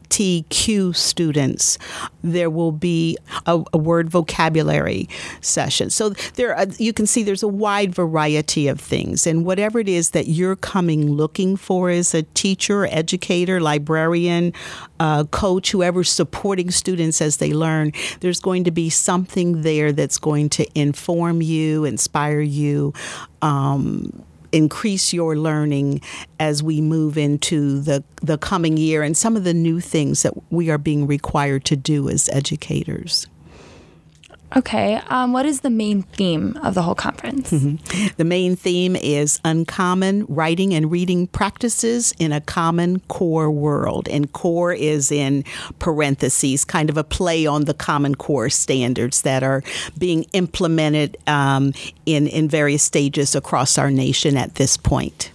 LGBTQ 0.10 0.96
students, 0.96 1.78
there 2.22 2.50
will 2.50 2.72
be 2.72 3.18
a, 3.46 3.64
a, 3.74 3.78
word 3.78 4.10
vocabulary 4.10 5.08
session. 5.42 5.90
So 5.90 6.10
there, 6.36 6.56
are, 6.56 6.66
you 6.78 6.94
can 6.94 7.06
see 7.06 7.24
there's 7.24 7.44
a 7.44 7.48
wide 7.48 7.94
variety 7.94 8.68
of 8.68 8.80
things, 8.80 9.28
and 9.28 9.46
whatever 9.46 9.80
it 9.80 9.90
is 9.90 10.12
that 10.12 10.28
you're 10.28 10.56
coming 10.56 11.12
looking 11.12 11.56
for 11.56 11.90
as 11.90 12.14
a 12.14 12.24
teacher, 12.24 12.86
educator, 12.88 13.60
librarian, 13.62 14.54
uh, 15.00 15.26
coach, 15.26 15.72
whoever's 15.72 16.10
supporting 16.10 16.72
students 16.72 17.22
as 17.22 17.38
they 17.38 17.54
learn, 17.54 17.92
there's 18.22 18.40
going 18.40 18.64
to 18.64 18.72
be 18.72 18.90
something 18.90 19.62
there 19.62 19.92
that's 19.92 20.18
going 20.18 20.50
to 20.50 20.68
inform 20.78 21.42
you, 21.42 21.86
inspire 21.86 22.42
you. 22.42 22.94
Um, 23.42 24.24
increase 24.52 25.14
your 25.14 25.36
learning 25.36 26.02
as 26.40 26.64
we 26.64 26.82
move 26.82 27.18
into 27.18 27.80
the, 27.80 28.04
the 28.22 28.38
coming 28.38 28.78
year 28.78 29.04
and 29.04 29.16
some 29.16 29.36
of 29.36 29.44
the 29.44 29.54
new 29.54 29.80
things 29.80 30.24
that 30.24 30.34
we 30.52 30.70
are 30.70 30.78
being 30.78 31.08
required 31.08 31.66
to 31.66 31.76
do 31.76 32.10
as 32.10 32.30
educators. 32.30 33.28
Okay. 34.56 34.96
Um, 35.08 35.34
what 35.34 35.46
is 35.46 35.62
the 35.62 35.70
main 35.70 36.04
theme 36.04 36.58
of 36.64 36.74
the 36.74 36.82
whole 36.82 36.96
conference? 36.96 37.52
Mm-hmm. 37.52 38.08
The 38.16 38.24
main 38.24 38.56
theme 38.56 38.96
is 38.96 39.42
uncommon 39.44 40.26
writing 40.28 40.74
and 40.74 40.90
reading 40.90 41.28
practices 41.28 42.14
in 42.18 42.32
a 42.32 42.40
common 42.40 43.02
core 43.02 43.52
world. 43.52 44.08
And 44.08 44.32
core 44.32 44.74
is 44.74 45.12
in 45.12 45.44
parentheses, 45.80 46.64
kind 46.64 46.90
of 46.90 46.98
a 46.98 47.04
play 47.04 47.46
on 47.46 47.66
the 47.66 47.74
common 47.74 48.16
core 48.16 48.50
standards 48.50 49.24
that 49.24 49.44
are 49.44 49.64
being 49.98 50.24
implemented 50.32 51.18
um, 51.28 51.74
in, 52.06 52.28
in 52.28 52.48
various 52.48 52.84
stages 52.84 53.36
across 53.36 53.78
our 53.78 53.92
nation 53.92 54.38
at 54.38 54.56
this 54.56 54.78
point. 54.78 55.32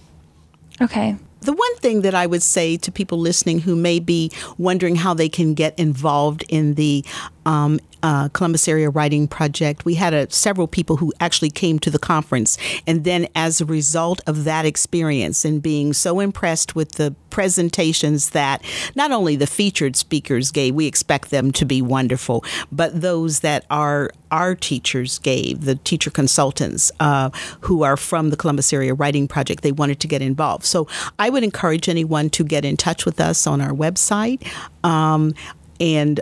Okay. 0.81 1.15
The 1.41 1.53
one 1.53 1.75
thing 1.77 2.01
that 2.03 2.15
I 2.15 2.25
would 2.25 2.41
say 2.41 2.77
to 2.77 2.91
people 2.91 3.19
listening 3.19 3.59
who 3.59 3.75
may 3.75 3.99
be 3.99 4.31
wondering 4.57 4.95
how 4.95 5.13
they 5.13 5.27
can 5.27 5.53
get 5.53 5.77
involved 5.77 6.45
in 6.47 6.75
the 6.75 7.03
um, 7.45 7.79
uh, 8.03 8.27
Columbus 8.29 8.67
Area 8.67 8.89
Writing 8.89 9.27
Project, 9.27 9.85
we 9.85 9.95
had 9.95 10.13
a, 10.13 10.29
several 10.29 10.67
people 10.67 10.97
who 10.97 11.13
actually 11.21 11.49
came 11.49 11.79
to 11.79 11.89
the 11.89 11.97
conference. 11.97 12.57
And 12.85 13.05
then, 13.05 13.27
as 13.33 13.61
a 13.61 13.65
result 13.65 14.21
of 14.27 14.43
that 14.43 14.65
experience 14.65 15.45
and 15.45 15.61
being 15.61 15.93
so 15.93 16.19
impressed 16.19 16.75
with 16.75 16.93
the 16.93 17.15
presentations 17.29 18.31
that 18.31 18.61
not 18.95 19.11
only 19.11 19.35
the 19.37 19.47
featured 19.47 19.95
speakers 19.95 20.51
gave, 20.51 20.75
we 20.75 20.85
expect 20.85 21.29
them 21.31 21.51
to 21.53 21.65
be 21.65 21.81
wonderful, 21.81 22.43
but 22.71 23.01
those 23.01 23.39
that 23.39 23.65
our 23.69 24.11
our 24.31 24.55
teachers 24.55 25.19
gave, 25.19 25.63
the 25.63 25.75
teacher 25.75 26.09
consultants 26.09 26.91
uh, 26.99 27.29
who 27.61 27.83
are 27.83 27.95
from 27.95 28.31
the 28.31 28.35
Columbus 28.35 28.73
Area 28.73 28.93
Writing 28.93 29.27
Project, 29.27 29.61
they 29.61 29.71
wanted 29.71 29.99
to 29.99 30.07
get 30.07 30.23
involved. 30.23 30.65
So 30.65 30.87
I 31.19 31.29
would 31.29 31.43
encourage 31.43 31.87
anyone 31.87 32.31
to 32.31 32.43
get 32.43 32.65
in 32.65 32.75
touch 32.75 33.05
with 33.05 33.21
us 33.21 33.45
on 33.45 33.61
our 33.61 33.71
website. 33.71 34.43
Um, 34.83 35.35
and 35.79 36.19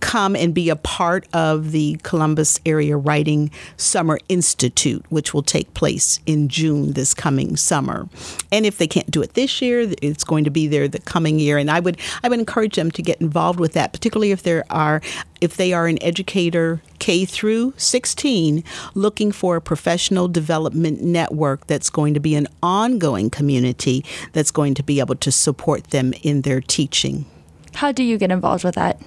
come 0.00 0.36
and 0.36 0.54
be 0.54 0.68
a 0.68 0.76
part 0.76 1.26
of 1.32 1.72
the 1.72 1.98
Columbus 2.02 2.60
Area 2.64 2.96
Writing 2.96 3.50
Summer 3.76 4.18
Institute, 4.28 5.04
which 5.08 5.34
will 5.34 5.42
take 5.42 5.72
place 5.74 6.20
in 6.26 6.48
June 6.48 6.92
this 6.92 7.14
coming 7.14 7.56
summer. 7.56 8.08
And 8.52 8.66
if 8.66 8.78
they 8.78 8.86
can't 8.86 9.10
do 9.10 9.22
it 9.22 9.34
this 9.34 9.60
year, 9.60 9.92
it's 10.02 10.24
going 10.24 10.44
to 10.44 10.50
be 10.50 10.66
there 10.66 10.88
the 10.88 11.00
coming 11.00 11.38
year. 11.38 11.58
And 11.58 11.70
I 11.70 11.80
would 11.80 11.98
I 12.22 12.28
would 12.28 12.38
encourage 12.38 12.76
them 12.76 12.90
to 12.92 13.02
get 13.02 13.20
involved 13.20 13.60
with 13.60 13.72
that, 13.72 13.92
particularly 13.92 14.32
if 14.32 14.42
there 14.42 14.64
are 14.70 15.00
if 15.40 15.56
they 15.56 15.72
are 15.72 15.86
an 15.86 16.02
educator 16.02 16.80
K 16.98 17.24
through 17.24 17.74
16 17.76 18.64
looking 18.94 19.32
for 19.32 19.56
a 19.56 19.60
professional 19.60 20.28
development 20.28 21.02
network 21.02 21.66
that's 21.66 21.90
going 21.90 22.14
to 22.14 22.20
be 22.20 22.34
an 22.34 22.48
ongoing 22.62 23.30
community 23.30 24.04
that's 24.32 24.50
going 24.50 24.74
to 24.74 24.82
be 24.82 25.00
able 25.00 25.16
to 25.16 25.30
support 25.30 25.90
them 25.90 26.14
in 26.22 26.42
their 26.42 26.60
teaching. 26.60 27.26
How 27.74 27.92
do 27.92 28.02
you 28.02 28.16
get 28.16 28.30
involved 28.30 28.64
with 28.64 28.74
that? 28.76 29.00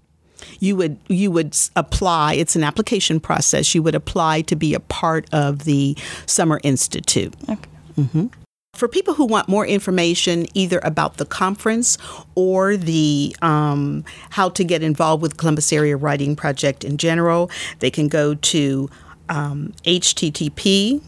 You 0.59 0.75
would 0.75 0.97
you 1.07 1.31
would 1.31 1.57
apply. 1.75 2.33
It's 2.33 2.55
an 2.55 2.63
application 2.63 3.19
process. 3.19 3.73
You 3.73 3.83
would 3.83 3.95
apply 3.95 4.41
to 4.41 4.55
be 4.55 4.73
a 4.73 4.79
part 4.79 5.27
of 5.33 5.65
the 5.65 5.97
Summer 6.25 6.59
Institute. 6.63 7.33
Okay. 7.49 7.69
Mm-hmm. 7.97 8.27
For 8.75 8.87
people 8.87 9.15
who 9.15 9.25
want 9.25 9.49
more 9.49 9.65
information, 9.65 10.45
either 10.53 10.79
about 10.83 11.17
the 11.17 11.25
conference 11.25 11.97
or 12.35 12.77
the 12.77 13.35
um, 13.41 14.05
how 14.29 14.49
to 14.49 14.63
get 14.63 14.83
involved 14.83 15.21
with 15.21 15.35
Columbus 15.37 15.73
Area 15.73 15.97
Writing 15.97 16.35
Project 16.35 16.85
in 16.85 16.97
general, 16.97 17.49
they 17.79 17.91
can 17.91 18.07
go 18.07 18.35
to 18.35 18.89
um, 19.27 19.73
http 19.83 21.01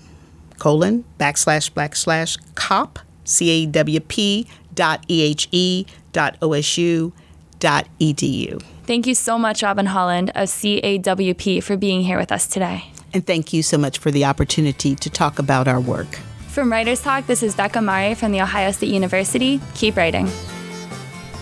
colon 0.59 1.03
backslash 1.19 1.71
backslash 1.71 2.37
cop 2.55 2.99
c 3.23 3.49
a 3.49 3.65
w 3.65 3.99
p 3.99 4.47
dot 4.73 5.03
e 5.07 5.23
h 5.23 5.47
e 5.51 5.85
dot 6.11 6.39
osu 6.41 7.11
dot 7.59 7.87
edu. 7.99 8.61
Thank 8.85 9.05
you 9.05 9.13
so 9.13 9.37
much, 9.37 9.61
Robin 9.61 9.85
Holland 9.85 10.31
of 10.33 10.49
CAWP, 10.49 11.61
for 11.63 11.77
being 11.77 12.01
here 12.01 12.17
with 12.17 12.31
us 12.31 12.47
today. 12.47 12.85
And 13.13 13.23
thank 13.25 13.53
you 13.53 13.61
so 13.61 13.77
much 13.77 13.99
for 13.99 14.09
the 14.09 14.25
opportunity 14.25 14.95
to 14.95 15.09
talk 15.09 15.37
about 15.37 15.67
our 15.67 15.79
work. 15.79 16.07
From 16.47 16.71
Writers 16.71 17.01
Talk, 17.01 17.27
this 17.27 17.43
is 17.43 17.53
Becca 17.55 17.79
Marrie 17.81 18.15
from 18.15 18.31
The 18.31 18.41
Ohio 18.41 18.71
State 18.71 18.91
University. 18.91 19.61
Keep 19.75 19.97
writing. 19.97 20.27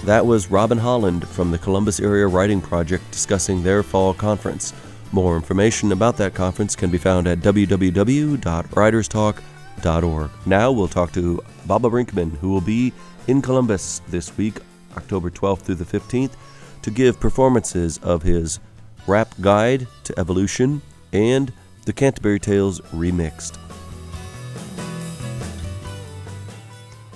That 0.03 0.25
was 0.25 0.51
Robin 0.51 0.77
Holland 0.77 1.25
from 1.27 1.51
the 1.51 1.57
Columbus 1.57 2.01
Area 2.01 2.27
Writing 2.27 2.59
Project 2.59 3.09
discussing 3.11 3.63
their 3.63 3.83
fall 3.83 4.13
conference. 4.13 4.73
More 5.11 5.37
information 5.37 5.93
about 5.93 6.17
that 6.17 6.33
conference 6.33 6.75
can 6.75 6.91
be 6.91 6.97
found 6.97 7.27
at 7.27 7.39
www.writerstalk.org. 7.39 10.31
Now 10.45 10.71
we'll 10.71 10.87
talk 10.87 11.11
to 11.13 11.43
Baba 11.65 11.89
Brinkman, 11.89 12.37
who 12.37 12.49
will 12.49 12.61
be 12.61 12.93
in 13.27 13.41
Columbus 13.41 14.01
this 14.09 14.37
week, 14.37 14.59
October 14.97 15.29
12th 15.29 15.61
through 15.61 15.75
the 15.75 15.85
15th 15.85 16.31
to 16.89 16.95
give 16.95 17.19
performances 17.19 17.99
of 17.99 18.23
his 18.23 18.59
Rap 19.05 19.35
Guide 19.39 19.85
to 20.05 20.19
Evolution 20.19 20.81
and 21.13 21.53
the 21.85 21.93
Canterbury 21.93 22.39
Tales 22.39 22.81
Remixed. 22.81 23.59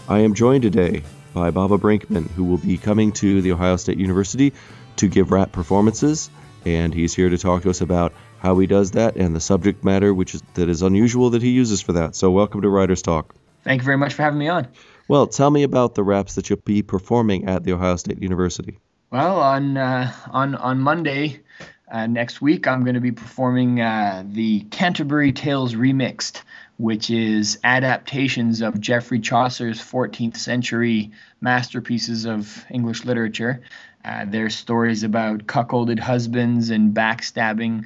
I 0.08 0.20
am 0.20 0.36
joined 0.36 0.62
today 0.62 1.02
by 1.34 1.50
Baba 1.50 1.80
Brinkman, 1.80 2.30
who 2.30 2.44
will 2.44 2.60
be 2.60 2.78
coming 2.78 3.14
to 3.14 3.42
The 3.42 3.52
Ohio 3.52 3.78
State 3.78 3.98
University 3.98 4.54
to 4.98 5.08
give 5.08 5.32
rap 5.32 5.52
performances, 5.52 6.30
and 6.66 6.94
he's 6.94 7.16
here 7.16 7.30
to 7.30 7.38
talk 7.40 7.64
to 7.64 7.72
us 7.72 7.82
about 7.82 8.14
how 8.38 8.60
he 8.60 8.68
does 8.68 8.92
that 8.92 9.16
and 9.16 9.36
the 9.36 9.40
subject 9.40 9.84
matter 9.84 10.14
which 10.14 10.36
is 10.36 10.44
that 10.54 10.70
is 10.70 10.84
unusual 10.84 11.32
that 11.32 11.42
he 11.42 11.50
uses 11.50 11.82
for 11.82 11.94
that. 11.94 12.16
So 12.16 12.30
welcome 12.30 12.62
to 12.62 12.70
Writers 12.70 13.02
Talk. 13.02 13.34
Thank 13.64 13.82
you 13.82 13.86
very 13.86 13.98
much 13.98 14.14
for 14.14 14.22
having 14.22 14.38
me 14.38 14.50
on. 14.50 14.68
Well, 15.08 15.26
tell 15.26 15.50
me 15.50 15.64
about 15.64 15.96
the 15.96 16.04
raps 16.04 16.36
that 16.36 16.52
you'll 16.52 16.60
be 16.64 16.84
performing 16.84 17.48
at 17.48 17.64
The 17.64 17.74
Ohio 17.74 17.96
State 17.96 18.22
University. 18.22 18.78
Well, 19.14 19.42
on 19.42 19.78
uh, 19.78 20.12
on 20.32 20.56
on 20.56 20.80
Monday 20.80 21.42
uh, 21.88 22.08
next 22.08 22.42
week, 22.42 22.66
I'm 22.66 22.84
going 22.84 22.96
to 22.96 23.00
be 23.00 23.12
performing 23.12 23.80
uh, 23.80 24.24
the 24.26 24.62
Canterbury 24.62 25.32
Tales 25.32 25.76
Remixed, 25.76 26.42
which 26.78 27.12
is 27.12 27.60
adaptations 27.64 28.62
of 28.62 28.82
Geoffrey 28.82 29.20
Chaucer's 29.20 29.80
14th 29.80 30.38
century 30.38 31.12
masterpieces 31.42 32.26
of 32.26 32.66
English 32.72 33.06
literature. 33.06 33.62
Uh, 34.04 34.26
they're 34.28 34.50
stories 34.50 35.04
about 35.04 35.46
cuckolded 35.46 36.00
husbands 36.00 36.72
and 36.72 36.96
backstabbing 36.96 37.86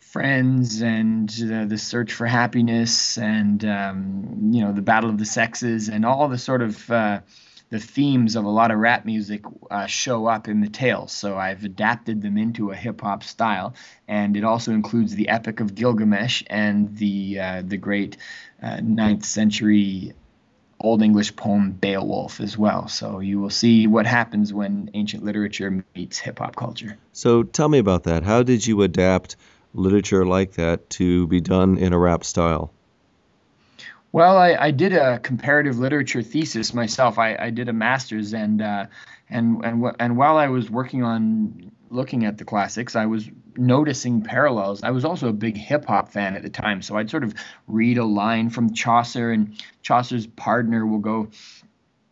friends 0.00 0.82
and 0.82 1.30
uh, 1.50 1.64
the 1.64 1.78
search 1.78 2.12
for 2.12 2.26
happiness 2.26 3.16
and 3.16 3.64
um, 3.64 4.50
you 4.52 4.62
know 4.62 4.72
the 4.72 4.82
battle 4.82 5.08
of 5.08 5.16
the 5.16 5.24
sexes 5.24 5.88
and 5.88 6.04
all 6.04 6.28
the 6.28 6.36
sort 6.36 6.60
of 6.60 6.90
uh, 6.90 7.20
the 7.74 7.80
themes 7.80 8.36
of 8.36 8.44
a 8.44 8.48
lot 8.48 8.70
of 8.70 8.78
rap 8.78 9.04
music 9.04 9.42
uh, 9.68 9.84
show 9.86 10.26
up 10.26 10.46
in 10.46 10.60
the 10.60 10.68
tales. 10.68 11.10
So 11.10 11.36
I've 11.36 11.64
adapted 11.64 12.22
them 12.22 12.38
into 12.38 12.70
a 12.70 12.76
hip 12.76 13.00
hop 13.00 13.24
style, 13.24 13.74
and 14.06 14.36
it 14.36 14.44
also 14.44 14.70
includes 14.70 15.16
the 15.16 15.28
Epic 15.28 15.58
of 15.58 15.74
Gilgamesh 15.74 16.44
and 16.46 16.96
the 16.96 17.40
uh, 17.40 17.62
the 17.66 17.76
great 17.76 18.16
uh, 18.62 18.78
ninth 18.80 19.24
century 19.24 20.12
Old 20.78 21.02
English 21.02 21.34
poem 21.34 21.72
Beowulf 21.72 22.40
as 22.40 22.56
well. 22.56 22.86
So 22.86 23.18
you 23.18 23.40
will 23.40 23.50
see 23.50 23.88
what 23.88 24.06
happens 24.06 24.52
when 24.52 24.90
ancient 24.94 25.24
literature 25.24 25.84
meets 25.96 26.18
hip 26.20 26.38
hop 26.38 26.54
culture. 26.54 26.96
So 27.12 27.42
tell 27.42 27.68
me 27.68 27.78
about 27.78 28.04
that. 28.04 28.22
How 28.22 28.44
did 28.44 28.64
you 28.64 28.82
adapt 28.82 29.34
literature 29.72 30.24
like 30.24 30.52
that 30.52 30.90
to 30.90 31.26
be 31.26 31.40
done 31.40 31.78
in 31.78 31.92
a 31.92 31.98
rap 31.98 32.22
style? 32.22 32.73
Well, 34.14 34.38
I, 34.38 34.54
I 34.54 34.70
did 34.70 34.92
a 34.92 35.18
comparative 35.18 35.80
literature 35.80 36.22
thesis 36.22 36.72
myself. 36.72 37.18
I, 37.18 37.34
I 37.34 37.50
did 37.50 37.68
a 37.68 37.72
master's, 37.72 38.32
and 38.32 38.62
uh, 38.62 38.86
and 39.28 39.64
and 39.64 39.84
and 39.98 40.16
while 40.16 40.36
I 40.36 40.46
was 40.46 40.70
working 40.70 41.02
on 41.02 41.72
looking 41.90 42.24
at 42.24 42.38
the 42.38 42.44
classics, 42.44 42.94
I 42.94 43.06
was 43.06 43.28
noticing 43.56 44.22
parallels. 44.22 44.84
I 44.84 44.92
was 44.92 45.04
also 45.04 45.26
a 45.26 45.32
big 45.32 45.56
hip 45.56 45.86
hop 45.86 46.12
fan 46.12 46.36
at 46.36 46.42
the 46.44 46.48
time, 46.48 46.80
so 46.80 46.96
I'd 46.96 47.10
sort 47.10 47.24
of 47.24 47.34
read 47.66 47.98
a 47.98 48.04
line 48.04 48.50
from 48.50 48.72
Chaucer, 48.72 49.32
and 49.32 49.60
Chaucer's 49.82 50.28
pardoner 50.28 50.88
will 50.88 51.00
go, 51.00 51.26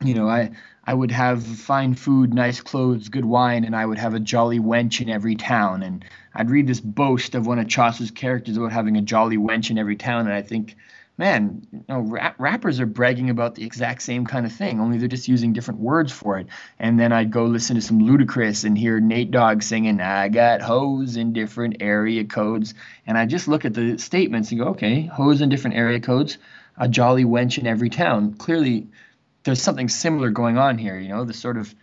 you 0.05 0.15
know, 0.15 0.29
I 0.29 0.51
I 0.83 0.95
would 0.95 1.13
have 1.13 1.45
fine 1.45 1.95
food, 1.95 2.35
nice 2.35 2.61
clothes, 2.61 3.11
good 3.11 3.25
wine, 3.25 3.63
and 3.63 3.77
I 3.77 3.87
would 3.87 3.99
have 3.99 4.15
a 4.15 4.19
jolly 4.19 4.59
wench 4.59 5.01
in 5.01 5.09
every 5.09 5.37
town. 5.37 5.85
And 5.85 6.05
I'd 6.35 6.51
read 6.51 6.67
this 6.67 6.81
boast 6.81 7.37
of 7.37 7.47
one 7.47 7.61
of 7.61 7.69
Chaucer's 7.69 8.11
characters 8.11 8.57
about 8.57 8.73
having 8.73 8.97
a 8.97 9.03
jolly 9.03 9.37
wench 9.37 9.71
in 9.71 9.79
every 9.79 9.95
town, 9.95 10.27
and 10.27 10.35
I 10.35 10.43
think 10.43 10.75
man, 11.19 11.66
you 11.73 11.85
know, 11.88 12.00
rap- 12.00 12.37
rappers 12.38 12.81
are 12.81 12.87
bragging 12.87 13.31
about 13.31 13.54
the 13.54 13.64
exact 13.64 14.02
same 14.02 14.26
kind 14.26 14.47
of 14.47 14.52
thing, 14.52 14.81
only 14.81 14.99
they're 14.99 15.09
just 15.09 15.28
using 15.28 15.52
different 15.52 15.81
words 15.81 16.12
for 16.12 16.38
it. 16.38 16.47
And 16.78 16.99
then 16.99 17.12
I'd 17.12 17.31
go 17.31 17.45
listen 17.45 17.76
to 17.76 17.83
some 17.83 18.00
Ludacris 18.00 18.64
and 18.64 18.76
hear 18.76 18.99
Nate 19.00 19.31
Dogg 19.31 19.62
singing, 19.62 20.00
I 20.00 20.28
got 20.28 20.62
hoes 20.62 21.16
in 21.16 21.33
different 21.33 21.76
area 21.81 22.25
codes. 22.25 22.75
And 23.07 23.19
I 23.19 23.26
just 23.26 23.49
look 23.49 23.64
at 23.64 23.75
the 23.75 23.99
statements 23.99 24.50
and 24.50 24.61
go, 24.61 24.69
okay, 24.69 25.02
hoes 25.02 25.40
in 25.40 25.49
different 25.49 25.76
area 25.76 26.00
codes, 26.00 26.38
a 26.76 26.88
jolly 26.88 27.25
wench 27.25 27.59
in 27.59 27.66
every 27.66 27.90
town. 27.90 28.35
Clearly, 28.35 28.88
there's 29.45 29.62
something 29.62 29.88
similar 29.88 30.31
going 30.31 30.57
on 30.57 30.78
here, 30.78 30.99
you 30.99 31.09
know, 31.09 31.25
the 31.25 31.35
sort 31.35 31.57
of 31.57 31.75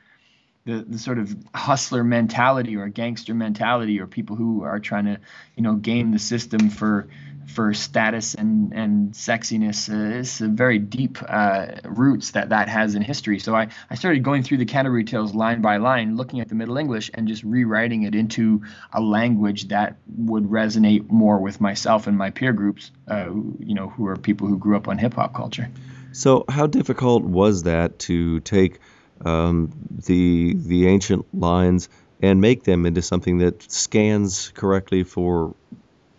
the, 0.66 0.86
the 0.88 1.00
sort 1.00 1.18
of 1.18 1.36
hustler 1.56 2.04
mentality 2.04 2.76
or 2.76 2.88
gangster 2.90 3.34
mentality 3.34 4.00
or 4.00 4.08
people 4.08 4.36
who 4.36 4.64
are 4.64 4.80
trying 4.80 5.06
to, 5.06 5.20
you 5.56 5.64
know, 5.64 5.76
game 5.76 6.12
the 6.12 6.20
system 6.20 6.70
for 6.70 7.08
for 7.54 7.74
status 7.74 8.36
and 8.36 8.74
and 8.74 9.14
sexiness. 9.14 9.90
Uh, 9.90 10.20
it's 10.20 10.42
a 10.42 10.48
very 10.48 10.80
deep 10.80 11.18
uh, 11.28 11.68
roots 11.84 12.32
that 12.32 12.50
that 12.50 12.70
has 12.70 12.96
in 12.96 13.02
history. 13.02 13.40
So 13.40 13.56
I, 13.56 13.70
I 13.90 13.96
started 13.96 14.24
going 14.24 14.44
through 14.44 14.58
the 14.58 14.66
Canterbury 14.66 15.04
Tales 15.04 15.34
line 15.34 15.62
by 15.62 15.78
line, 15.78 16.16
looking 16.16 16.40
at 16.40 16.50
the 16.50 16.56
Middle 16.56 16.78
English 16.78 17.12
and 17.14 17.28
just 17.28 17.44
rewriting 17.44 18.04
it 18.04 18.16
into 18.16 18.62
a 18.94 19.02
language 19.02 19.70
that 19.70 19.98
would 20.18 20.44
resonate 20.44 21.10
more 21.10 21.40
with 21.40 21.60
myself 21.60 22.08
and 22.08 22.18
my 22.18 22.30
peer 22.30 22.54
groups. 22.54 22.92
Uh, 23.08 23.32
you 23.60 23.74
know, 23.74 23.90
who 23.90 24.08
are 24.08 24.16
people 24.16 24.48
who 24.48 24.58
grew 24.58 24.78
up 24.78 24.88
on 24.88 24.98
hip 24.98 25.16
hop 25.16 25.34
culture. 25.34 25.70
So 26.12 26.46
how 26.50 26.68
difficult 26.68 27.24
was 27.24 27.64
that 27.64 28.00
to 28.00 28.40
take 28.42 28.80
um, 29.26 29.72
the 30.06 30.56
the 30.56 30.88
ancient 30.88 31.26
lines 31.34 31.90
and 32.22 32.42
make 32.42 32.64
them 32.64 32.86
into 32.86 33.02
something 33.02 33.40
that 33.40 33.72
scans 33.72 34.52
correctly 34.56 35.04
for 35.04 35.56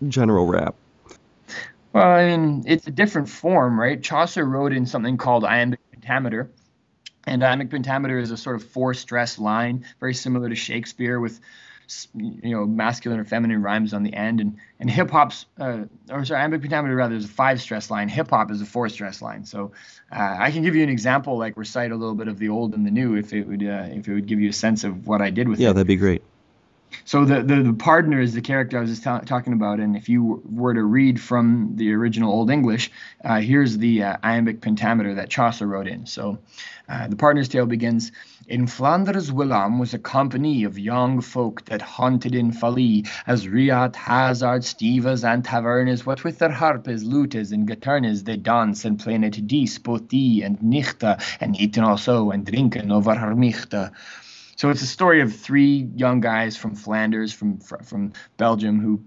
general 0.08 0.46
rap? 0.46 0.75
Well, 1.92 2.06
I 2.06 2.37
mean, 2.37 2.64
it's 2.66 2.87
a 2.87 2.90
different 2.90 3.28
form, 3.28 3.78
right? 3.78 4.00
Chaucer 4.00 4.44
wrote 4.44 4.73
in 4.73 4.87
something 4.87 5.16
called 5.16 5.44
iambic 5.44 5.80
pentameter. 5.90 6.50
And 7.26 7.44
iambic 7.44 7.70
pentameter 7.70 8.18
is 8.18 8.30
a 8.30 8.37
sort 8.37 8.56
of 8.56 8.64
four 8.64 8.94
stress 8.94 9.38
line, 9.38 9.85
very 9.99 10.14
similar 10.14 10.49
to 10.49 10.54
Shakespeare, 10.54 11.20
with 11.20 11.40
you 12.14 12.54
know 12.54 12.64
masculine 12.66 13.18
or 13.18 13.25
feminine 13.25 13.62
rhymes 13.62 13.92
on 13.92 14.04
the 14.04 14.14
end. 14.14 14.40
And 14.40 14.59
and 14.78 14.88
hip 14.88 15.11
hop's 15.11 15.44
uh, 15.59 15.85
or 16.11 16.25
sorry 16.25 16.40
iambic 16.40 16.62
pentameter 16.62 16.94
rather 16.94 17.16
is 17.16 17.26
a 17.26 17.28
five 17.28 17.61
stress 17.61 17.90
line. 17.90 18.09
Hip 18.09 18.30
hop 18.30 18.50
is 18.50 18.62
a 18.62 18.66
four 18.66 18.88
stress 18.88 19.20
line. 19.20 19.44
So 19.44 19.73
uh, 20.11 20.37
I 20.38 20.50
can 20.50 20.62
give 20.62 20.75
you 20.75 20.82
an 20.82 20.88
example 20.88 21.37
like 21.37 21.56
recite 21.56 21.90
a 21.90 21.97
little 21.97 22.14
bit 22.14 22.28
of 22.28 22.38
the 22.38 22.49
old 22.49 22.75
and 22.75 22.87
the 22.87 22.90
new 22.90 23.16
if 23.16 23.32
it 23.32 23.47
would 23.47 23.62
uh, 23.62 23.88
if 23.90 24.09
it 24.09 24.14
would 24.14 24.26
give 24.26 24.40
you 24.40 24.49
a 24.49 24.54
sense 24.54 24.85
of 24.85 25.06
what 25.06 25.20
I 25.20 25.30
did 25.30 25.49
with 25.49 25.59
yeah, 25.59 25.66
it. 25.66 25.68
yeah 25.68 25.73
that'd 25.75 25.87
be 25.88 25.97
great 25.97 26.23
so 27.04 27.25
the, 27.25 27.42
the, 27.42 27.62
the 27.62 27.73
pardoner 27.73 28.23
is 28.23 28.35
the 28.35 28.40
character 28.40 28.78
I 28.78 28.80
was 28.82 28.90
just 28.90 29.02
ta- 29.02 29.20
talking 29.20 29.52
about, 29.52 29.80
and 29.80 29.97
if 29.97 30.09
you 30.09 30.42
were 30.44 30.75
to 30.75 30.82
read 30.82 31.20
from 31.20 31.73
the 31.76 31.92
original 31.92 32.32
Old 32.32 32.50
English, 32.50 32.90
uh, 33.25 33.40
here's 33.40 33.78
the 33.78 34.02
uh, 34.02 34.16
iambic 34.23 34.61
pentameter 34.61 35.14
that 35.14 35.30
Chaucer 35.30 35.66
wrote 35.66 35.87
in. 35.87 36.06
So 36.06 36.38
uh, 36.88 37.09
the 37.09 37.16
pardoner's 37.16 37.49
tale 37.49 37.66
begins. 37.66 38.12
In 38.49 38.66
Flanders 38.66 39.30
whilom 39.30 39.78
was 39.78 39.94
a 39.94 39.99
company 39.99 40.64
of 40.64 40.76
young 40.76 41.20
folk 41.20 41.64
that 41.66 41.80
haunted 41.80 42.35
in 42.35 42.50
folly, 42.50 43.04
as 43.28 43.47
riot, 43.47 43.94
hazard, 43.94 44.62
stevas, 44.62 45.23
and 45.23 45.44
tavernas, 45.44 46.04
what 46.04 46.25
with 46.25 46.38
their 46.38 46.50
harpes, 46.50 47.04
lutes, 47.04 47.52
and 47.52 47.68
guitarnas 47.68 48.25
they 48.25 48.37
dance 48.37 48.85
and 48.85 48.99
play 48.99 49.14
it 49.14 49.47
dies, 49.47 49.78
both 49.78 50.09
die 50.09 50.40
and 50.42 50.59
nichte, 50.59 51.23
and 51.40 51.61
eaten 51.61 51.85
also 51.85 52.32
and 52.32 52.44
drinken 52.44 52.90
over 52.90 53.14
her 53.14 53.37
michte. 53.37 53.92
So 54.60 54.68
it's 54.68 54.82
a 54.82 54.86
story 54.86 55.22
of 55.22 55.34
three 55.34 55.88
young 55.96 56.20
guys 56.20 56.54
from 56.54 56.74
Flanders, 56.74 57.32
from 57.32 57.60
from 57.60 58.12
Belgium, 58.36 58.78
who, 58.78 59.02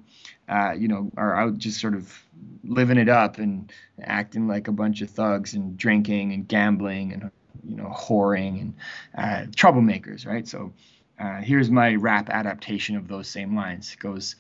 uh, 0.50 0.72
you 0.72 0.88
know, 0.88 1.12
are 1.16 1.36
out 1.36 1.60
just 1.60 1.80
sort 1.80 1.94
of 1.94 2.12
living 2.64 2.98
it 2.98 3.08
up 3.08 3.38
and 3.38 3.72
acting 4.02 4.48
like 4.48 4.68
a 4.68 4.72
bunch 4.72 5.02
of 5.02 5.12
thugs 5.12 5.54
and 5.54 5.78
drinking 5.78 6.34
and 6.34 6.48
gambling 6.48 7.14
and 7.14 7.30
you 7.70 7.76
know 7.76 7.94
whoring 7.96 8.62
and 8.62 8.74
uh, 9.16 9.52
troublemakers, 9.52 10.26
right? 10.26 10.48
So 10.48 10.74
uh, 11.20 11.42
here's 11.42 11.70
my 11.70 11.94
rap 11.94 12.32
adaptation 12.32 12.98
of 12.98 13.08
those 13.08 13.28
same 13.28 13.56
lines. 13.56 13.94
It 13.94 14.00
goes. 14.00 14.36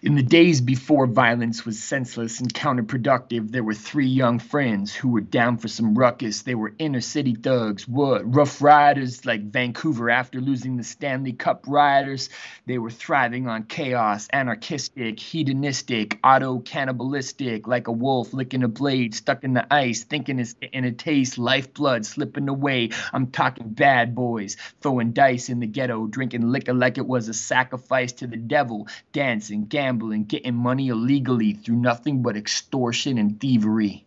In 0.00 0.14
the 0.14 0.22
days 0.22 0.60
before 0.60 1.08
violence 1.08 1.66
was 1.66 1.82
senseless 1.82 2.38
and 2.38 2.54
counterproductive, 2.54 3.50
there 3.50 3.64
were 3.64 3.74
three 3.74 4.06
young 4.06 4.38
friends 4.38 4.94
who 4.94 5.08
were 5.08 5.20
down 5.20 5.56
for 5.56 5.66
some 5.66 5.98
ruckus. 5.98 6.42
They 6.42 6.54
were 6.54 6.72
inner 6.78 7.00
city 7.00 7.34
thugs, 7.34 7.88
what 7.88 8.22
rough 8.32 8.62
riders 8.62 9.26
like 9.26 9.50
Vancouver 9.50 10.08
after 10.08 10.40
losing 10.40 10.76
the 10.76 10.84
Stanley 10.84 11.32
Cup 11.32 11.64
riders. 11.66 12.28
They 12.64 12.78
were 12.78 12.92
thriving 12.92 13.48
on 13.48 13.64
chaos, 13.64 14.28
anarchistic, 14.32 15.18
hedonistic, 15.18 16.20
auto 16.22 16.60
cannibalistic, 16.60 17.66
like 17.66 17.88
a 17.88 17.92
wolf 17.92 18.32
licking 18.32 18.62
a 18.62 18.68
blade 18.68 19.16
stuck 19.16 19.42
in 19.42 19.54
the 19.54 19.66
ice, 19.74 20.04
thinking 20.04 20.38
it's 20.38 20.54
in 20.72 20.84
a 20.84 20.92
taste, 20.92 21.38
lifeblood 21.38 22.06
slipping 22.06 22.48
away. 22.48 22.90
I'm 23.12 23.32
talking 23.32 23.70
bad 23.70 24.14
boys, 24.14 24.58
throwing 24.80 25.10
dice 25.10 25.48
in 25.48 25.58
the 25.58 25.66
ghetto, 25.66 26.06
drinking 26.06 26.48
liquor 26.52 26.72
like 26.72 26.98
it 26.98 27.06
was 27.06 27.28
a 27.28 27.34
sacrifice 27.34 28.12
to 28.12 28.28
the 28.28 28.36
devil, 28.36 28.86
dancing, 29.12 29.64
gambling 29.64 29.87
gambling, 29.88 30.24
getting 30.24 30.54
money 30.54 30.88
illegally 30.88 31.52
through 31.54 31.76
nothing 31.76 32.22
but 32.22 32.36
extortion 32.36 33.18
and 33.18 33.40
thievery. 33.40 34.04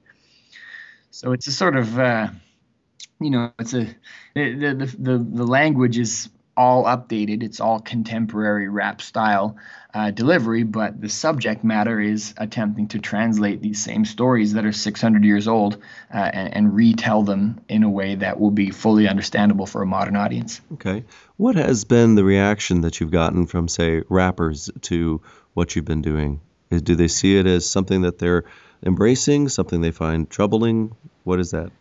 So 1.11 1.33
it's 1.33 1.47
a 1.47 1.51
sort 1.51 1.75
of, 1.75 1.97
uh, 1.97 2.27
you 3.19 3.31
know, 3.31 3.51
it's 3.59 3.73
a 3.73 3.85
the, 4.35 4.75
the 4.75 4.95
the 4.97 5.17
the 5.17 5.45
language 5.45 5.97
is 5.97 6.29
all 6.55 6.85
updated. 6.85 7.43
It's 7.43 7.59
all 7.59 7.79
contemporary 7.79 8.67
rap 8.67 9.01
style 9.01 9.57
uh, 9.93 10.11
delivery, 10.11 10.63
but 10.63 10.99
the 10.99 11.09
subject 11.09 11.63
matter 11.63 11.99
is 11.99 12.33
attempting 12.37 12.87
to 12.89 12.99
translate 12.99 13.61
these 13.61 13.83
same 13.83 14.05
stories 14.05 14.53
that 14.53 14.65
are 14.65 14.71
600 14.71 15.23
years 15.23 15.47
old 15.47 15.77
uh, 16.13 16.17
and, 16.17 16.53
and, 16.53 16.75
retell 16.75 17.23
them 17.23 17.59
in 17.67 17.83
a 17.83 17.89
way 17.89 18.15
that 18.15 18.39
will 18.39 18.51
be 18.51 18.69
fully 18.69 19.07
understandable 19.07 19.65
for 19.65 19.81
a 19.81 19.85
modern 19.85 20.15
audience. 20.15 20.61
Okay. 20.73 21.03
What 21.35 21.55
has 21.55 21.83
been 21.83 22.15
the 22.15 22.23
reaction 22.23 22.81
that 22.81 22.99
you've 22.99 23.11
gotten 23.11 23.47
from, 23.47 23.67
say, 23.67 24.03
rappers 24.07 24.69
to 24.83 25.21
what 25.53 25.75
you've 25.75 25.85
been 25.85 26.01
doing? 26.01 26.39
Do 26.69 26.95
they 26.95 27.09
see 27.09 27.37
it 27.37 27.45
as 27.45 27.69
something 27.69 28.03
that 28.03 28.17
they're 28.17 28.45
embracing, 28.85 29.49
something 29.49 29.81
they 29.81 29.91
find 29.91 30.29
troubling? 30.29 30.95
What 31.25 31.39
is 31.39 31.51
that? 31.51 31.71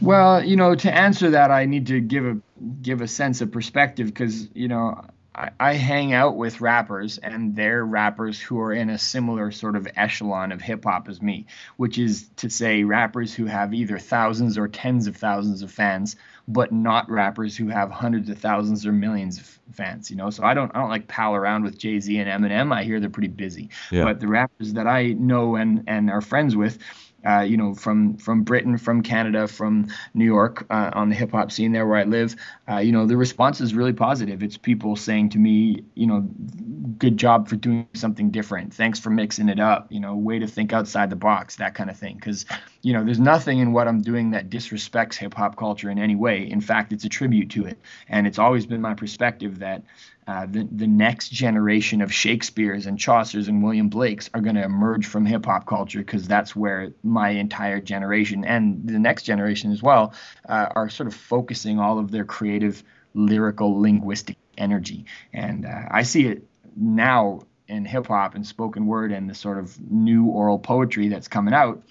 Well, 0.00 0.44
you 0.44 0.56
know, 0.56 0.74
to 0.74 0.92
answer 0.92 1.30
that, 1.30 1.50
I 1.50 1.64
need 1.64 1.86
to 1.88 2.00
give 2.00 2.26
a 2.26 2.38
give 2.82 3.00
a 3.00 3.08
sense 3.08 3.40
of 3.40 3.52
perspective 3.52 4.06
because 4.06 4.48
you 4.54 4.68
know 4.68 5.04
I, 5.36 5.50
I 5.60 5.72
hang 5.74 6.12
out 6.14 6.36
with 6.36 6.60
rappers 6.60 7.18
and 7.18 7.54
they're 7.54 7.84
rappers 7.84 8.40
who 8.40 8.58
are 8.60 8.72
in 8.72 8.88
a 8.88 8.98
similar 8.98 9.50
sort 9.52 9.76
of 9.76 9.86
echelon 9.94 10.50
of 10.50 10.62
hip 10.62 10.84
hop 10.84 11.08
as 11.08 11.20
me, 11.20 11.46
which 11.76 11.98
is 11.98 12.28
to 12.36 12.48
say 12.48 12.84
rappers 12.84 13.34
who 13.34 13.44
have 13.44 13.74
either 13.74 13.98
thousands 13.98 14.56
or 14.56 14.66
tens 14.66 15.06
of 15.06 15.16
thousands 15.16 15.62
of 15.62 15.70
fans, 15.70 16.16
but 16.48 16.72
not 16.72 17.10
rappers 17.10 17.56
who 17.56 17.68
have 17.68 17.90
hundreds 17.90 18.30
of 18.30 18.38
thousands 18.38 18.86
or 18.86 18.92
millions 18.92 19.38
of 19.38 19.58
fans. 19.72 20.10
You 20.10 20.16
know, 20.16 20.30
so 20.30 20.42
I 20.42 20.54
don't 20.54 20.74
I 20.74 20.80
don't 20.80 20.90
like 20.90 21.08
pal 21.08 21.34
around 21.34 21.64
with 21.64 21.78
Jay 21.78 22.00
Z 22.00 22.18
and 22.18 22.44
Eminem. 22.44 22.72
I 22.74 22.84
hear 22.84 22.98
they're 22.98 23.10
pretty 23.10 23.28
busy, 23.28 23.70
yeah. 23.90 24.04
but 24.04 24.20
the 24.20 24.28
rappers 24.28 24.72
that 24.72 24.86
I 24.86 25.08
know 25.08 25.56
and 25.56 25.84
and 25.86 26.10
are 26.10 26.22
friends 26.22 26.56
with 26.56 26.78
uh, 27.26 27.40
you 27.40 27.56
know, 27.56 27.74
from 27.74 28.16
from 28.16 28.42
Britain, 28.42 28.78
from 28.78 29.02
Canada, 29.02 29.48
from 29.48 29.88
New 30.14 30.24
York, 30.24 30.66
uh, 30.70 30.90
on 30.94 31.08
the 31.08 31.14
hip 31.14 31.32
hop 31.32 31.50
scene 31.50 31.72
there 31.72 31.86
where 31.86 31.98
I 31.98 32.04
live, 32.04 32.36
uh, 32.70 32.78
you 32.78 32.92
know, 32.92 33.06
the 33.06 33.16
response 33.16 33.60
is 33.60 33.74
really 33.74 33.92
positive. 33.92 34.42
It's 34.42 34.56
people 34.56 34.96
saying 34.96 35.30
to 35.30 35.38
me, 35.38 35.84
you 35.94 36.06
know, 36.06 36.20
good 36.98 37.16
job 37.16 37.48
for 37.48 37.56
doing 37.56 37.88
something 37.94 38.30
different. 38.30 38.72
Thanks 38.72 38.98
for 38.98 39.10
mixing 39.10 39.48
it 39.48 39.58
up. 39.58 39.90
You 39.90 40.00
know, 40.00 40.14
way 40.14 40.38
to 40.38 40.46
think 40.46 40.72
outside 40.72 41.10
the 41.10 41.16
box, 41.16 41.56
that 41.56 41.74
kind 41.74 41.90
of 41.90 41.96
thing. 41.96 42.14
Because 42.14 42.46
you 42.82 42.92
know, 42.92 43.04
there's 43.04 43.18
nothing 43.18 43.58
in 43.58 43.72
what 43.72 43.88
I'm 43.88 44.00
doing 44.00 44.30
that 44.30 44.48
disrespects 44.48 45.16
hip 45.16 45.34
hop 45.34 45.56
culture 45.56 45.90
in 45.90 45.98
any 45.98 46.14
way. 46.14 46.48
In 46.48 46.60
fact, 46.60 46.92
it's 46.92 47.04
a 47.04 47.08
tribute 47.08 47.50
to 47.50 47.66
it. 47.66 47.78
And 48.08 48.26
it's 48.26 48.38
always 48.38 48.66
been 48.66 48.80
my 48.80 48.94
perspective 48.94 49.58
that 49.58 49.82
uh, 50.26 50.44
the, 50.46 50.68
the 50.72 50.86
next 50.86 51.28
generation 51.28 52.02
of 52.02 52.12
Shakespeare's 52.12 52.86
and 52.86 52.98
Chaucer's 52.98 53.46
and 53.46 53.62
William 53.62 53.88
Blake's 53.88 54.28
are 54.34 54.40
going 54.40 54.56
to 54.56 54.64
emerge 54.64 55.06
from 55.06 55.24
hip 55.24 55.46
hop 55.46 55.66
culture 55.66 56.00
because 56.00 56.26
that's 56.26 56.56
where 56.56 56.92
my 57.04 57.30
entire 57.30 57.80
generation 57.80 58.44
and 58.44 58.88
the 58.88 58.98
next 58.98 59.22
generation 59.22 59.70
as 59.70 59.82
well 59.82 60.14
uh, 60.48 60.68
are 60.74 60.88
sort 60.88 61.06
of 61.06 61.14
focusing 61.14 61.78
all 61.78 62.00
of 62.00 62.10
their 62.10 62.24
creative, 62.24 62.82
lyrical, 63.14 63.80
linguistic 63.80 64.36
energy. 64.58 65.04
And 65.32 65.64
uh, 65.64 65.82
I 65.90 66.02
see 66.02 66.26
it 66.26 66.42
now 66.74 67.42
in 67.68 67.84
hip 67.84 68.08
hop 68.08 68.34
and 68.34 68.44
spoken 68.44 68.86
word 68.86 69.12
and 69.12 69.30
the 69.30 69.34
sort 69.34 69.58
of 69.58 69.78
new 69.90 70.26
oral 70.26 70.58
poetry 70.58 71.08
that's 71.08 71.28
coming 71.28 71.54
out. 71.54 71.82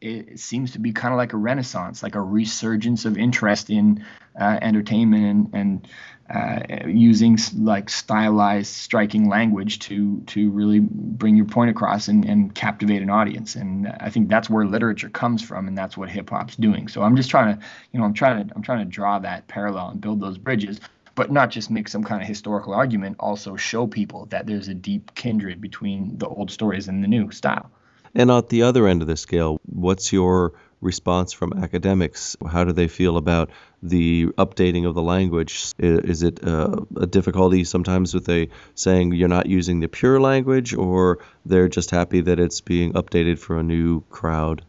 It 0.00 0.38
seems 0.38 0.72
to 0.72 0.78
be 0.78 0.92
kind 0.92 1.12
of 1.12 1.18
like 1.18 1.32
a 1.32 1.38
renaissance, 1.38 2.02
like 2.02 2.14
a 2.14 2.20
resurgence 2.20 3.04
of 3.04 3.16
interest 3.16 3.70
in 3.70 4.04
uh, 4.38 4.58
entertainment 4.60 5.24
and, 5.24 5.54
and 5.54 5.88
uh, 6.28 6.88
using 6.88 7.38
like 7.56 7.88
stylized, 7.88 8.74
striking 8.74 9.28
language 9.28 9.78
to 9.78 10.20
to 10.26 10.50
really 10.50 10.80
bring 10.80 11.36
your 11.36 11.46
point 11.46 11.70
across 11.70 12.08
and, 12.08 12.24
and 12.24 12.54
captivate 12.54 13.00
an 13.00 13.10
audience. 13.10 13.54
And 13.54 13.88
I 14.00 14.10
think 14.10 14.28
that's 14.28 14.50
where 14.50 14.66
literature 14.66 15.08
comes 15.08 15.42
from, 15.42 15.68
and 15.68 15.78
that's 15.78 15.96
what 15.96 16.08
hip 16.10 16.30
hop's 16.30 16.56
doing. 16.56 16.88
So 16.88 17.02
I'm 17.02 17.16
just 17.16 17.30
trying 17.30 17.56
to, 17.56 17.64
you 17.92 18.00
know, 18.00 18.04
I'm 18.04 18.14
trying 18.14 18.48
to 18.48 18.54
I'm 18.56 18.62
trying 18.62 18.80
to 18.80 18.90
draw 18.90 19.18
that 19.20 19.46
parallel 19.46 19.90
and 19.90 20.00
build 20.00 20.20
those 20.20 20.36
bridges, 20.36 20.80
but 21.14 21.30
not 21.30 21.50
just 21.50 21.70
make 21.70 21.88
some 21.88 22.02
kind 22.02 22.20
of 22.20 22.26
historical 22.26 22.74
argument. 22.74 23.16
Also 23.20 23.56
show 23.56 23.86
people 23.86 24.26
that 24.26 24.46
there's 24.46 24.68
a 24.68 24.74
deep 24.74 25.14
kindred 25.14 25.60
between 25.60 26.18
the 26.18 26.26
old 26.26 26.50
stories 26.50 26.88
and 26.88 27.04
the 27.04 27.08
new 27.08 27.30
style. 27.30 27.70
And 28.16 28.30
at 28.30 28.48
the 28.48 28.62
other 28.62 28.88
end 28.88 29.02
of 29.02 29.08
the 29.08 29.16
scale, 29.16 29.60
what's 29.66 30.10
your 30.10 30.54
response 30.80 31.34
from 31.34 31.52
academics? 31.52 32.34
How 32.50 32.64
do 32.64 32.72
they 32.72 32.88
feel 32.88 33.18
about 33.18 33.50
the 33.82 34.28
updating 34.38 34.88
of 34.88 34.94
the 34.94 35.02
language? 35.02 35.74
Is 35.78 36.22
it 36.22 36.42
uh, 36.42 36.76
a 36.96 37.06
difficulty 37.06 37.64
sometimes 37.64 38.14
with 38.14 38.26
a 38.30 38.48
saying 38.74 39.12
you're 39.12 39.28
not 39.28 39.46
using 39.46 39.80
the 39.80 39.88
pure 39.88 40.18
language, 40.18 40.72
or 40.72 41.18
they're 41.44 41.68
just 41.68 41.90
happy 41.90 42.22
that 42.22 42.40
it's 42.40 42.62
being 42.62 42.94
updated 42.94 43.38
for 43.38 43.58
a 43.58 43.62
new 43.62 44.00
crowd? 44.08 44.64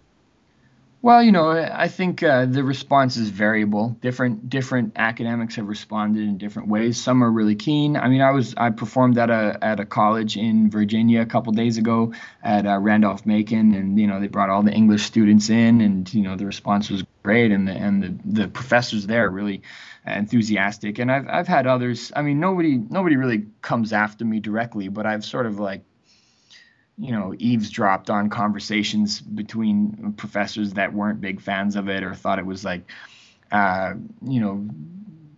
Well, 0.99 1.21
you 1.21 1.31
know, 1.31 1.51
I 1.51 1.87
think 1.87 2.23
uh, 2.23 2.47
the 2.47 2.63
response 2.63 3.17
is 3.17 3.29
variable. 3.29 3.89
Different 4.01 4.49
different 4.49 4.93
academics 4.95 5.55
have 5.55 5.67
responded 5.67 6.23
in 6.23 6.39
different 6.39 6.69
ways. 6.69 6.99
Some 6.99 7.23
are 7.23 7.31
really 7.31 7.55
keen. 7.55 7.95
I 7.95 8.09
mean, 8.09 8.21
I 8.21 8.31
was 8.31 8.55
I 8.57 8.71
performed 8.71 9.17
at 9.19 9.29
a 9.29 9.57
at 9.61 9.79
a 9.79 9.85
college 9.85 10.37
in 10.37 10.71
Virginia 10.71 11.21
a 11.21 11.25
couple 11.27 11.53
days 11.53 11.77
ago 11.77 12.13
at 12.43 12.65
uh, 12.65 12.79
Randolph 12.79 13.27
Macon, 13.27 13.75
and 13.75 13.99
you 13.99 14.07
know 14.07 14.19
they 14.19 14.27
brought 14.27 14.49
all 14.49 14.63
the 14.63 14.73
English 14.73 15.03
students 15.03 15.51
in, 15.51 15.81
and 15.81 16.11
you 16.11 16.23
know 16.23 16.35
the 16.35 16.47
response 16.47 16.89
was 16.89 17.03
great, 17.21 17.51
and 17.51 17.67
the 17.67 17.73
and 17.73 18.03
the, 18.03 18.41
the 18.41 18.47
professors 18.47 19.05
there 19.05 19.29
really 19.29 19.61
enthusiastic. 20.03 20.97
And 20.97 21.11
I've 21.11 21.27
I've 21.29 21.47
had 21.47 21.67
others. 21.67 22.11
I 22.15 22.23
mean, 22.23 22.39
nobody 22.39 22.75
nobody 22.75 23.17
really 23.17 23.45
comes 23.61 23.93
after 23.93 24.25
me 24.25 24.39
directly, 24.39 24.87
but 24.87 25.05
I've 25.05 25.23
sort 25.23 25.45
of 25.45 25.59
like 25.59 25.83
you 26.97 27.11
know, 27.11 27.33
eavesdropped 27.37 28.09
on 28.09 28.29
conversations 28.29 29.21
between 29.21 30.13
professors 30.17 30.73
that 30.73 30.93
weren't 30.93 31.21
big 31.21 31.41
fans 31.41 31.75
of 31.75 31.89
it 31.89 32.03
or 32.03 32.15
thought 32.15 32.39
it 32.39 32.45
was 32.45 32.65
like, 32.65 32.89
uh, 33.51 33.93
you 34.25 34.39
know, 34.39 34.67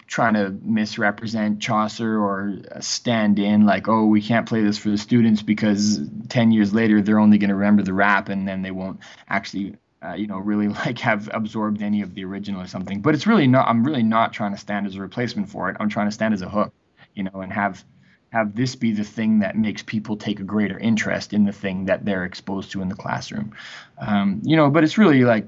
trying 0.08 0.34
to 0.34 0.58
misrepresent 0.63 1.62
Chaucer 1.62 2.17
or 2.19 2.58
stand 2.80 3.38
in 3.38 3.65
like, 3.65 3.88
oh, 3.88 4.06
we 4.06 4.22
can't 4.22 4.48
play 4.48 4.63
this 4.63 4.78
for 4.78 4.89
the 4.89 4.98
students 4.98 5.41
because 5.43 6.00
10 6.30 6.52
years 6.52 6.74
later 6.74 7.02
they're 7.02 7.19
only 7.19 7.38
going 7.38 7.50
to 7.50 7.56
remember 7.56 7.84
the 7.84 7.93
rap 7.93 8.30
and 8.30 8.48
then 8.48 8.62
they 8.62 8.72
won't 8.72 9.02
actually, 9.28 9.76
uh, 10.04 10.13
you 10.13 10.28
know, 10.28 10.39
really 10.39 10.67
like 10.86 10.98
have 11.00 11.30
absorbed 11.34 11.82
any 11.82 12.02
of 12.02 12.15
the 12.15 12.24
original 12.24 12.62
or 12.62 12.67
something. 12.67 13.02
But 13.02 13.15
it's 13.15 13.28
really 13.28 13.48
not, 13.48 13.67
I'm 13.67 13.84
really 13.84 14.02
not 14.02 14.32
trying 14.32 14.54
to 14.54 14.58
stand 14.58 14.88
as 14.88 14.95
a 14.95 15.02
replacement 15.02 15.50
for 15.50 15.69
it. 15.69 15.78
I'm 15.80 15.89
trying 15.89 16.08
to 16.08 16.13
stand 16.13 16.34
as 16.34 16.41
a 16.41 16.50
hook, 16.50 16.74
you 17.13 17.24
know, 17.24 17.41
and 17.41 17.52
have 17.52 17.84
have 18.32 18.56
this 18.56 18.76
be 18.76 18.92
the 18.92 19.04
thing 19.04 19.39
that 19.39 19.58
makes 19.58 19.82
people 19.82 20.15
take 20.15 20.39
a 20.39 20.44
greater 20.44 20.78
interest 20.78 21.34
in 21.34 21.46
the 21.46 21.52
thing 21.52 21.86
that 21.86 22.06
they're 22.06 22.26
exposed 22.26 22.72
to 22.72 22.82
in 22.82 22.89
the 22.89 22.96
classroom. 22.96 23.54
Um, 23.98 24.42
you 24.44 24.56
know, 24.56 24.70
but 24.70 24.84
it's 24.84 24.98
really 24.98 25.24
like 25.24 25.48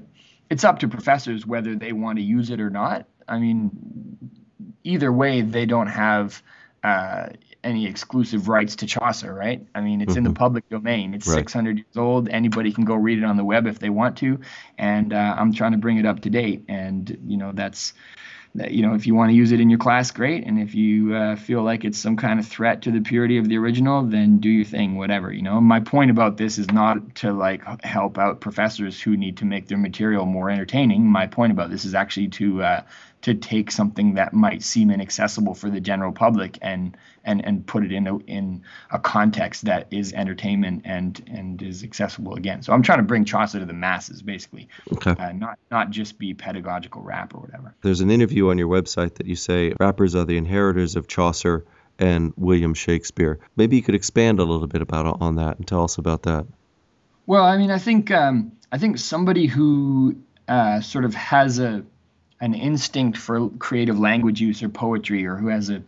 it's 0.50 0.64
up 0.64 0.80
to 0.80 0.88
professors 0.88 1.46
whether 1.46 1.74
they 1.74 1.92
want 1.92 2.18
to 2.18 2.22
use 2.22 2.50
it 2.50 2.60
or 2.60 2.70
not. 2.70 3.06
I 3.28 3.38
mean, 3.38 3.70
either 4.84 5.12
way, 5.12 5.42
they 5.42 5.64
don't 5.66 5.86
have 5.86 6.42
uh, 6.82 7.28
any 7.64 7.86
exclusive 7.86 8.48
rights 8.48 8.76
to 8.76 8.86
Chaucer, 8.86 9.32
right? 9.32 9.64
I 9.74 9.80
mean, 9.80 10.00
it's 10.00 10.10
mm-hmm. 10.10 10.18
in 10.18 10.24
the 10.24 10.30
mm-hmm. 10.30 10.36
public 10.36 10.68
domain. 10.68 11.14
It's 11.14 11.28
right. 11.28 11.36
600 11.36 11.78
years 11.78 11.96
old. 11.96 12.28
Anybody 12.28 12.72
can 12.72 12.84
go 12.84 12.94
read 12.94 13.18
it 13.18 13.24
on 13.24 13.36
the 13.36 13.44
web 13.44 13.66
if 13.66 13.78
they 13.78 13.90
want 13.90 14.18
to, 14.18 14.40
and 14.76 15.12
uh, 15.12 15.36
I'm 15.38 15.52
trying 15.52 15.72
to 15.72 15.78
bring 15.78 15.98
it 15.98 16.06
up 16.06 16.20
to 16.20 16.30
date. 16.30 16.64
And 16.68 17.18
you 17.26 17.36
know, 17.36 17.52
that's 17.52 17.92
that 17.92 17.96
you 18.54 18.82
know 18.82 18.94
if 18.94 19.06
you 19.06 19.14
want 19.14 19.30
to 19.30 19.34
use 19.34 19.52
it 19.52 19.60
in 19.60 19.70
your 19.70 19.78
class 19.78 20.10
great. 20.10 20.46
And 20.46 20.58
if 20.58 20.74
you 20.74 21.14
uh, 21.14 21.36
feel 21.36 21.62
like 21.62 21.84
it's 21.84 21.98
some 21.98 22.16
kind 22.16 22.38
of 22.38 22.46
threat 22.46 22.82
to 22.82 22.90
the 22.90 23.00
purity 23.00 23.38
of 23.38 23.48
the 23.48 23.56
original 23.56 24.02
then 24.02 24.38
do 24.38 24.48
your 24.48 24.64
thing 24.64 24.96
whatever 24.96 25.32
you 25.32 25.42
know? 25.42 25.60
My 25.60 25.80
point 25.80 26.10
about 26.10 26.36
this 26.36 26.58
is 26.58 26.70
not 26.70 27.14
to 27.16 27.32
like 27.32 27.62
help 27.84 28.18
out 28.18 28.40
professors 28.40 29.00
who 29.00 29.16
need 29.16 29.38
to 29.38 29.44
make 29.44 29.68
their 29.68 29.78
material 29.78 30.26
more 30.26 30.50
entertaining. 30.50 31.06
My 31.06 31.26
point 31.26 31.52
about 31.52 31.70
this 31.70 31.84
is 31.84 31.94
actually 31.94 32.28
to 32.28 32.62
uh, 32.62 32.82
to 33.22 33.34
take 33.34 33.70
something 33.70 34.14
that 34.14 34.32
might 34.32 34.62
seem 34.62 34.90
inaccessible 34.90 35.54
for 35.54 35.70
the 35.70 35.80
general 35.80 36.12
public 36.12 36.58
and 36.60 36.96
and 37.24 37.44
and 37.44 37.66
put 37.66 37.84
it 37.84 37.92
in 37.92 38.06
a 38.06 38.18
in 38.18 38.62
a 38.90 38.98
context 38.98 39.64
that 39.64 39.86
is 39.90 40.12
entertainment 40.12 40.82
and 40.84 41.22
and 41.28 41.62
is 41.62 41.84
accessible 41.84 42.34
again. 42.34 42.62
So 42.62 42.72
I'm 42.72 42.82
trying 42.82 42.98
to 42.98 43.04
bring 43.04 43.24
Chaucer 43.24 43.60
to 43.60 43.64
the 43.64 43.72
masses, 43.72 44.22
basically, 44.22 44.68
okay. 44.92 45.10
uh, 45.10 45.32
not 45.32 45.58
not 45.70 45.90
just 45.90 46.18
be 46.18 46.34
pedagogical 46.34 47.02
rap 47.02 47.34
or 47.34 47.40
whatever. 47.40 47.74
There's 47.82 48.00
an 48.00 48.10
interview 48.10 48.50
on 48.50 48.58
your 48.58 48.68
website 48.68 49.14
that 49.14 49.26
you 49.26 49.36
say 49.36 49.74
rappers 49.78 50.14
are 50.14 50.24
the 50.24 50.36
inheritors 50.36 50.96
of 50.96 51.06
Chaucer 51.06 51.64
and 51.98 52.32
William 52.36 52.74
Shakespeare. 52.74 53.38
Maybe 53.56 53.76
you 53.76 53.82
could 53.82 53.94
expand 53.94 54.40
a 54.40 54.44
little 54.44 54.66
bit 54.66 54.82
about 54.82 55.20
on 55.20 55.36
that 55.36 55.58
and 55.58 55.66
tell 55.66 55.84
us 55.84 55.98
about 55.98 56.24
that. 56.24 56.46
Well, 57.26 57.44
I 57.44 57.56
mean, 57.56 57.70
I 57.70 57.78
think 57.78 58.10
um, 58.10 58.52
I 58.72 58.78
think 58.78 58.98
somebody 58.98 59.46
who 59.46 60.16
uh, 60.48 60.80
sort 60.80 61.04
of 61.04 61.14
has 61.14 61.60
a 61.60 61.84
an 62.42 62.54
instinct 62.54 63.16
for 63.16 63.48
creative 63.50 63.98
language 63.98 64.40
use 64.40 64.62
or 64.62 64.68
poetry, 64.68 65.24
or 65.24 65.36
who 65.36 65.48
has 65.48 65.70
a 65.70 65.82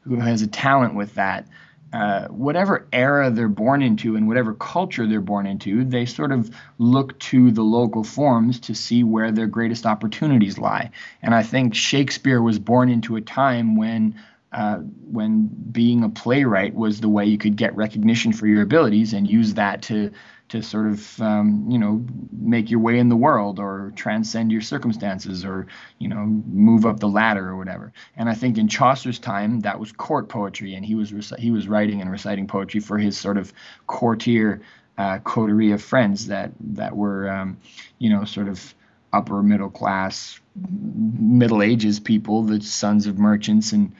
who 0.00 0.16
has 0.16 0.40
a 0.40 0.46
talent 0.46 0.94
with 0.94 1.14
that, 1.14 1.46
uh, 1.92 2.26
whatever 2.28 2.86
era 2.92 3.30
they're 3.30 3.46
born 3.46 3.82
into 3.82 4.16
and 4.16 4.26
whatever 4.26 4.54
culture 4.54 5.06
they're 5.06 5.20
born 5.20 5.46
into, 5.46 5.84
they 5.84 6.06
sort 6.06 6.32
of 6.32 6.50
look 6.78 7.18
to 7.18 7.50
the 7.50 7.62
local 7.62 8.02
forms 8.02 8.60
to 8.60 8.74
see 8.74 9.04
where 9.04 9.32
their 9.32 9.46
greatest 9.46 9.84
opportunities 9.84 10.58
lie. 10.58 10.90
And 11.22 11.34
I 11.34 11.42
think 11.42 11.74
Shakespeare 11.74 12.40
was 12.40 12.58
born 12.58 12.88
into 12.88 13.16
a 13.16 13.20
time 13.20 13.76
when 13.76 14.18
uh, 14.50 14.76
when 14.76 15.46
being 15.46 16.04
a 16.04 16.08
playwright 16.08 16.74
was 16.74 17.02
the 17.02 17.08
way 17.08 17.26
you 17.26 17.36
could 17.36 17.56
get 17.56 17.76
recognition 17.76 18.32
for 18.32 18.46
your 18.46 18.62
abilities 18.62 19.12
and 19.12 19.28
use 19.28 19.54
that 19.54 19.82
to 19.82 20.10
to 20.48 20.62
sort 20.62 20.86
of 20.86 21.20
um, 21.20 21.66
you 21.68 21.78
know 21.78 22.04
make 22.32 22.70
your 22.70 22.80
way 22.80 22.98
in 22.98 23.08
the 23.08 23.16
world 23.16 23.58
or 23.58 23.92
transcend 23.96 24.50
your 24.50 24.60
circumstances 24.60 25.44
or 25.44 25.66
you 25.98 26.08
know 26.08 26.24
move 26.24 26.86
up 26.86 27.00
the 27.00 27.08
ladder 27.08 27.48
or 27.48 27.56
whatever. 27.56 27.92
And 28.16 28.28
I 28.28 28.34
think 28.34 28.58
in 28.58 28.68
Chaucer's 28.68 29.18
time 29.18 29.60
that 29.60 29.78
was 29.78 29.92
court 29.92 30.28
poetry, 30.28 30.74
and 30.74 30.84
he 30.84 30.94
was 30.94 31.12
rec- 31.12 31.38
he 31.38 31.50
was 31.50 31.68
writing 31.68 32.00
and 32.00 32.10
reciting 32.10 32.46
poetry 32.46 32.80
for 32.80 32.98
his 32.98 33.16
sort 33.16 33.36
of 33.36 33.52
courtier 33.86 34.60
uh, 34.96 35.18
coterie 35.18 35.72
of 35.72 35.82
friends 35.82 36.26
that 36.26 36.52
that 36.60 36.96
were 36.96 37.30
um, 37.30 37.58
you 37.98 38.10
know 38.10 38.24
sort 38.24 38.48
of 38.48 38.74
upper 39.12 39.42
middle 39.42 39.70
class, 39.70 40.40
middle 40.54 41.62
ages 41.62 42.00
people, 42.00 42.42
the 42.42 42.60
sons 42.60 43.06
of 43.06 43.18
merchants 43.18 43.72
and 43.72 43.92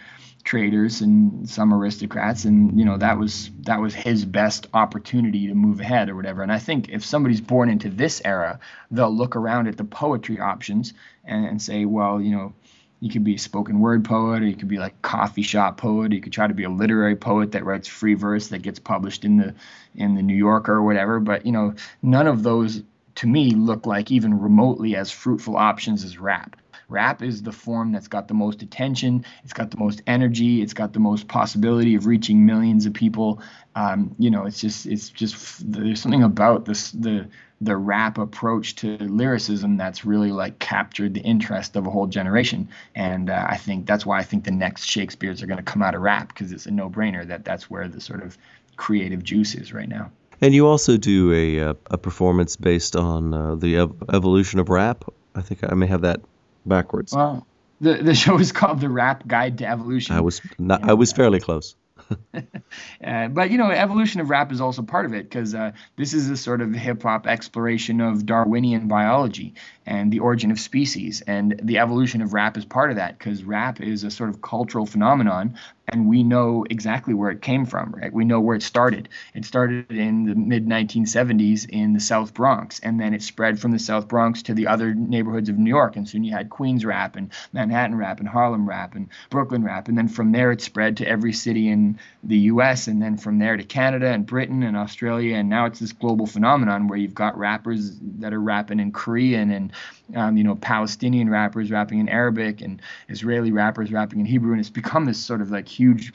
traders 0.49 1.03
and 1.03 1.47
some 1.47 1.75
aristocrats 1.75 2.47
and 2.47 2.79
you 2.79 2.83
know 2.87 2.97
that 2.97 3.19
was 3.19 3.51
that 3.67 3.83
was 3.83 3.95
his 3.95 4.25
best 4.25 4.67
opportunity 4.73 5.47
to 5.47 5.55
move 5.55 5.79
ahead 5.79 6.09
or 6.09 6.17
whatever. 6.17 6.43
And 6.43 6.51
i 6.51 6.59
think 6.59 6.89
if 6.89 7.05
somebody's 7.05 7.43
born 7.43 7.69
into 7.69 7.91
this 7.91 8.23
era 8.25 8.59
they'll 8.91 9.15
look 9.15 9.37
around 9.37 9.69
at 9.69 9.77
the 9.77 9.85
poetry 9.85 10.41
options 10.41 10.95
and, 11.23 11.45
and 11.45 11.61
say 11.61 11.85
well 11.85 12.19
you 12.19 12.31
know 12.35 12.55
you 13.01 13.11
could 13.11 13.25
be 13.25 13.35
a 13.35 13.39
spoken 13.39 13.79
word 13.81 14.07
poet 14.07 14.43
or 14.43 14.47
you 14.47 14.57
could 14.57 14.69
be 14.69 14.79
like 14.79 15.03
coffee 15.03 15.43
shop 15.43 15.77
poet 15.77 16.13
you 16.13 16.21
could 16.23 16.33
try 16.33 16.47
to 16.47 16.55
be 16.55 16.65
a 16.65 16.71
literary 16.71 17.15
poet 17.15 17.53
that 17.53 17.67
writes 17.67 17.87
free 17.87 18.15
verse 18.15 18.49
that 18.49 18.63
gets 18.63 18.79
published 18.79 19.27
in 19.27 19.37
the 19.37 19.55
in 19.97 20.15
the 20.15 20.23
new 20.23 20.35
yorker 20.35 20.73
or 20.73 20.83
whatever. 20.83 21.21
But 21.21 21.45
you 21.45 21.53
know 21.53 21.75
none 22.01 22.27
of 22.27 22.43
those 22.43 22.83
to 23.17 23.27
me 23.27 23.51
look 23.51 23.85
like 23.85 24.11
even 24.11 24.41
remotely 24.41 24.97
as 24.97 25.11
fruitful 25.11 25.59
options 25.59 26.05
as 26.05 26.17
rap 26.17 26.57
Rap 26.89 27.23
is 27.23 27.43
the 27.43 27.53
form 27.53 27.93
that's 27.93 28.09
got 28.09 28.29
the 28.29 28.35
most 28.35 28.63
attention, 28.63 29.25
it's 29.45 29.53
got 29.53 29.71
the 29.71 29.77
most 29.77 30.03
energy, 30.07 30.63
it's 30.63 30.75
got 30.75 30.93
the 30.93 31.01
most 31.01 31.29
possibility 31.29 31.95
of 31.95 32.07
reaching 32.07 32.47
millions 32.47 32.87
of 32.87 32.95
people. 32.95 33.43
Um, 33.75 34.15
you 34.19 34.31
know, 34.31 34.47
it's 34.47 34.61
just 34.61 34.87
it's 34.87 35.09
just 35.09 35.71
there's 35.71 36.01
something 36.01 36.23
about 36.23 36.65
this 36.65 36.91
the 36.93 37.29
the 37.61 37.77
rap 37.77 38.19
approach 38.19 38.77
to 38.77 38.97
lyricism 38.99 39.77
that's 39.77 40.05
really 40.05 40.31
like 40.31 40.59
captured 40.59 41.15
the 41.15 41.21
interest 41.21 41.75
of 41.75 41.87
a 41.87 41.91
whole 41.91 42.07
generation. 42.07 42.69
And 42.95 43.31
uh, 43.31 43.47
I 43.49 43.57
think 43.57 43.87
that's 43.87 44.07
why 44.07 44.19
I 44.19 44.23
think 44.23 44.45
the 44.45 44.53
next 44.53 44.85
Shakespeare's 44.85 45.43
are 45.43 45.47
going 45.47 45.59
to 45.59 45.63
come 45.65 45.83
out 45.83 45.95
of 45.95 46.03
rap 46.03 46.29
because 46.29 46.53
it's 46.53 46.67
a 46.67 46.71
no-brainer 46.71 47.27
that 47.27 47.45
that's 47.45 47.69
where 47.69 47.89
the 47.89 48.01
sort 48.01 48.23
of 48.23 48.39
creative 48.77 49.25
juice 49.25 49.55
is 49.55 49.73
right 49.73 49.89
now. 49.89 50.11
And 50.41 50.55
you 50.55 50.69
also 50.69 50.97
do 50.97 51.33
a 51.33 51.71
uh, 51.71 51.75
a 51.91 51.99
performance 51.99 52.55
based 52.57 52.95
on 52.95 53.35
uh, 53.35 53.57
the 53.57 53.79
ev- 53.79 54.05
evolution 54.13 54.61
of 54.61 54.69
rap. 54.69 55.05
I 55.35 55.43
think 55.43 55.61
I 55.69 55.75
may 55.75 55.87
have 55.87 56.03
that 56.03 56.21
backwards. 56.69 57.15
Well, 57.15 57.47
the 57.81 57.95
the 57.95 58.15
show 58.15 58.39
is 58.39 58.53
called 58.53 58.81
The 58.81 58.89
Rap 58.89 59.27
Guide 59.27 59.59
to 59.59 59.67
Evolution. 59.67 60.17
I 60.17 60.21
was 60.21 60.41
not, 60.59 60.89
I 60.89 60.95
was 60.95 61.13
fairly 61.13 61.41
close. 61.41 61.75
uh, 62.35 63.29
but 63.29 63.51
you 63.51 63.59
know, 63.59 63.71
evolution 63.71 64.21
of 64.21 64.31
rap 64.31 64.53
is 64.53 64.61
also 64.61 64.83
part 64.83 65.07
of 65.07 65.15
it 65.15 65.29
because 65.29 65.55
uh, 65.55 65.73
this 65.97 66.15
is 66.15 66.31
a 66.31 66.37
sort 66.37 66.61
of 66.61 66.73
hip 66.73 67.03
hop 67.03 67.27
exploration 67.27 68.01
of 68.01 68.25
Darwinian 68.25 68.89
biology 68.89 69.55
and 69.87 70.13
the 70.13 70.21
origin 70.21 70.51
of 70.51 70.61
species, 70.61 71.23
and 71.23 71.59
the 71.63 71.79
evolution 71.79 72.23
of 72.23 72.33
rap 72.33 72.57
is 72.57 72.65
part 72.65 72.91
of 72.91 72.97
that 72.97 73.19
because 73.19 73.45
rap 73.45 73.81
is 73.81 74.05
a 74.05 74.11
sort 74.11 74.31
of 74.31 74.41
cultural 74.41 74.87
phenomenon 74.87 75.59
and 75.89 76.09
we 76.09 76.23
know 76.23 76.65
exactly 76.69 77.15
where 77.15 77.31
it 77.31 77.43
came 77.43 77.67
from, 77.67 77.93
right? 77.93 78.13
We 78.13 78.25
know 78.25 78.41
where 78.41 78.57
it 78.57 78.63
started. 78.63 79.09
It 79.35 79.45
started 79.45 79.91
in 79.91 80.25
the 80.25 80.35
mid 80.35 80.67
1970s 80.67 81.69
in 81.69 81.93
the 81.93 82.01
South 82.01 82.35
Bronx, 82.35 82.81
and 82.81 83.01
then 83.01 83.15
it 83.15 83.23
spread 83.23 83.59
from 83.59 83.73
the 83.73 83.79
South 83.79 84.09
Bronx 84.09 84.43
to 84.43 84.55
the 84.55 84.67
other 84.67 84.95
neighborhoods 84.95 85.49
of 85.49 85.59
New 85.59 85.71
York. 85.71 85.97
And 85.97 86.09
soon 86.09 86.25
you 86.25 86.33
had 86.33 86.51
Queens 86.51 86.85
rap 86.85 87.17
and 87.17 87.31
Manhattan 87.53 87.97
rap 87.97 88.21
and 88.21 88.29
Harlem 88.29 88.69
rap 88.69 88.95
and 88.95 89.09
Brooklyn 89.31 89.65
rap. 89.65 89.89
And 89.89 89.97
then 89.97 90.09
from 90.09 90.33
there 90.33 90.53
it 90.53 90.61
spread 90.61 90.99
to 90.99 91.09
every 91.09 91.33
city 91.33 91.69
in 91.69 91.99
the 92.23 92.39
US, 92.39 92.87
and 92.87 93.01
then 93.03 93.17
from 93.17 93.39
there 93.39 93.57
to 93.57 93.65
Canada 93.65 94.09
and 94.09 94.27
Britain 94.27 94.63
and 94.63 94.77
Australia. 94.77 95.37
And 95.37 95.49
now 95.49 95.67
it's 95.67 95.79
this 95.79 95.93
global 95.93 96.27
phenomenon 96.27 96.89
where 96.89 96.99
you've 96.99 97.15
got 97.15 97.39
rappers 97.39 97.99
that 98.19 98.33
are 98.33 98.41
rapping 98.41 98.81
in 98.81 98.93
Korean 98.93 99.51
and 99.51 99.73
um, 100.15 100.37
you 100.37 100.45
know, 100.45 100.55
Palestinian 100.55 101.29
rappers 101.29 101.71
rapping 101.71 101.99
in 101.99 102.09
Arabic 102.09 102.61
and 102.61 102.81
Israeli 103.09 103.53
rappers 103.53 103.93
rapping 103.93 104.21
in 104.21 104.27
Hebrew, 104.27 104.53
and 104.53 104.61
it's 104.61 104.71
become 104.71 105.05
this 105.05 105.19
sort 105.19 105.41
of 105.41 105.51
like 105.51 105.69
huge, 105.69 106.13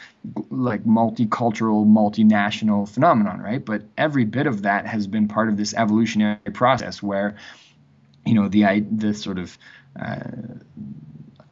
like 0.50 0.84
multicultural, 0.84 1.86
multinational 1.86 2.88
phenomenon, 2.90 3.40
right? 3.40 3.64
But 3.64 3.84
every 3.98 4.26
bit 4.26 4.48
of 4.48 4.64
that 4.64 4.86
has 4.88 5.08
been 5.08 5.28
part 5.28 5.50
of 5.50 5.58
this 5.58 5.74
evolutionary 5.74 6.38
process 6.54 7.04
where, 7.04 7.36
you 8.26 8.34
know, 8.34 8.48
the 8.48 8.82
the 8.92 9.14
sort 9.14 9.38
of 9.38 9.58
uh, 10.00 10.20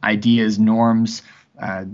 ideas, 0.02 0.58
norms, 0.58 1.22
uh, 1.60 1.84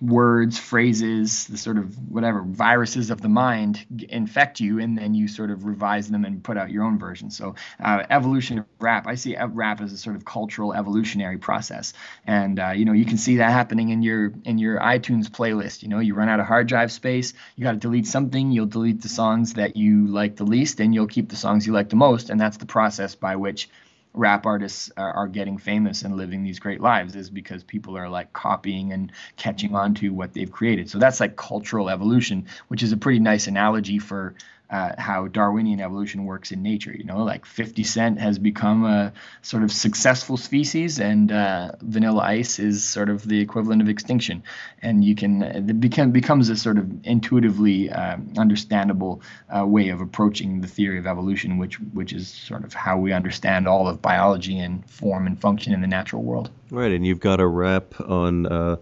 words, 0.00 0.58
phrases, 0.58 1.46
the 1.46 1.56
sort 1.56 1.78
of 1.78 1.96
whatever 2.10 2.42
viruses 2.42 3.10
of 3.10 3.20
the 3.20 3.28
mind 3.28 3.86
infect 4.08 4.58
you, 4.60 4.80
and 4.80 4.98
then 4.98 5.14
you 5.14 5.28
sort 5.28 5.50
of 5.50 5.64
revise 5.64 6.10
them 6.10 6.24
and 6.24 6.42
put 6.42 6.56
out 6.56 6.70
your 6.70 6.84
own 6.84 6.98
version. 6.98 7.30
So, 7.30 7.54
uh, 7.82 8.04
evolution 8.10 8.58
of 8.58 8.66
rap, 8.80 9.06
I 9.06 9.14
see 9.14 9.36
rap 9.36 9.80
as 9.80 9.92
a 9.92 9.96
sort 9.96 10.16
of 10.16 10.24
cultural 10.24 10.74
evolutionary 10.74 11.38
process, 11.38 11.94
and 12.26 12.58
uh, 12.58 12.70
you 12.70 12.84
know 12.84 12.92
you 12.92 13.04
can 13.04 13.18
see 13.18 13.36
that 13.36 13.52
happening 13.52 13.90
in 13.90 14.02
your 14.02 14.32
in 14.44 14.58
your 14.58 14.80
iTunes 14.80 15.28
playlist. 15.28 15.82
You 15.82 15.88
know, 15.88 16.00
you 16.00 16.14
run 16.14 16.28
out 16.28 16.40
of 16.40 16.46
hard 16.46 16.66
drive 16.66 16.90
space, 16.90 17.34
you 17.56 17.64
got 17.64 17.72
to 17.72 17.78
delete 17.78 18.06
something, 18.06 18.50
you'll 18.50 18.66
delete 18.66 19.00
the 19.00 19.08
songs 19.08 19.54
that 19.54 19.76
you 19.76 20.08
like 20.08 20.36
the 20.36 20.44
least, 20.44 20.80
and 20.80 20.92
you'll 20.92 21.06
keep 21.06 21.28
the 21.28 21.36
songs 21.36 21.66
you 21.66 21.72
like 21.72 21.88
the 21.88 21.96
most, 21.96 22.30
and 22.30 22.40
that's 22.40 22.56
the 22.56 22.66
process 22.66 23.14
by 23.14 23.36
which 23.36 23.68
rap 24.14 24.44
artists 24.44 24.90
are, 24.96 25.12
are, 25.12 25.28
getting 25.28 25.56
famous 25.56 26.02
and 26.02 26.16
living 26.16 26.42
these 26.42 26.58
great 26.58 26.80
lives 26.80 27.16
is 27.16 27.30
because 27.30 27.64
people 27.64 27.96
are 27.96 28.08
like 28.08 28.32
copying 28.32 28.92
and 28.92 29.10
catching 29.36 29.74
on 29.74 29.94
to 29.94 30.10
what 30.10 30.34
they've 30.34 30.52
created. 30.52 30.90
So 30.90 30.98
that's 30.98 31.20
like 31.20 31.36
cultural 31.36 31.88
evolution, 31.88 32.46
which 32.68 32.82
is 32.82 32.92
a 32.92 32.96
pretty 32.96 33.20
nice 33.20 33.46
analogy 33.46 33.98
for 33.98 34.34
uh, 34.72 34.94
how 34.96 35.28
Darwinian 35.28 35.80
evolution 35.80 36.24
works 36.24 36.50
in 36.50 36.62
nature. 36.62 36.92
You 36.96 37.04
know, 37.04 37.24
like 37.24 37.44
50 37.44 37.84
Cent 37.84 38.18
has 38.20 38.38
become 38.38 38.86
a 38.86 39.12
sort 39.42 39.64
of 39.64 39.70
successful 39.70 40.38
species, 40.38 40.98
and 40.98 41.30
uh, 41.30 41.72
Vanilla 41.82 42.22
Ice 42.22 42.58
is 42.58 42.82
sort 42.82 43.10
of 43.10 43.22
the 43.22 43.38
equivalent 43.40 43.82
of 43.82 43.90
extinction. 43.90 44.42
And 44.80 45.04
you 45.04 45.14
can 45.14 45.42
it 45.42 45.78
become 45.78 46.10
becomes 46.10 46.48
a 46.48 46.56
sort 46.56 46.78
of 46.78 46.90
intuitively 47.04 47.90
uh, 47.90 48.16
understandable 48.38 49.20
uh, 49.54 49.66
way 49.66 49.90
of 49.90 50.00
approaching 50.00 50.62
the 50.62 50.68
theory 50.68 50.98
of 50.98 51.06
evolution, 51.06 51.58
which 51.58 51.78
which 51.78 52.14
is 52.14 52.28
sort 52.28 52.64
of 52.64 52.72
how 52.72 52.96
we 52.96 53.12
understand 53.12 53.68
all 53.68 53.86
of 53.88 54.00
biology 54.00 54.58
and 54.58 54.88
form 54.88 55.26
and 55.26 55.38
function 55.38 55.74
in 55.74 55.82
the 55.82 55.86
natural 55.86 56.22
world. 56.22 56.50
Right, 56.70 56.92
and 56.92 57.06
you've 57.06 57.20
got 57.20 57.40
a 57.40 57.46
rap 57.46 58.00
on 58.00 58.46
uh, 58.46 58.76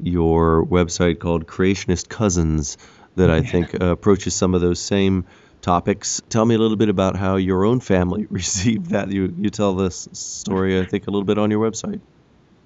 your 0.00 0.66
website 0.66 1.20
called 1.20 1.46
Creationist 1.46 2.08
Cousins 2.08 2.76
that 3.16 3.30
I 3.30 3.42
think 3.42 3.74
uh, 3.80 3.86
approaches 3.86 4.34
some 4.34 4.54
of 4.54 4.60
those 4.60 4.80
same 4.80 5.24
topics. 5.62 6.22
Tell 6.28 6.44
me 6.44 6.54
a 6.54 6.58
little 6.58 6.76
bit 6.76 6.88
about 6.88 7.16
how 7.16 7.36
your 7.36 7.64
own 7.64 7.80
family 7.80 8.26
received 8.30 8.90
that. 8.90 9.10
You 9.10 9.34
you 9.36 9.50
tell 9.50 9.74
this 9.74 10.08
story, 10.12 10.80
I 10.80 10.84
think, 10.84 11.06
a 11.06 11.10
little 11.10 11.24
bit 11.24 11.38
on 11.38 11.50
your 11.50 11.68
website. 11.68 12.00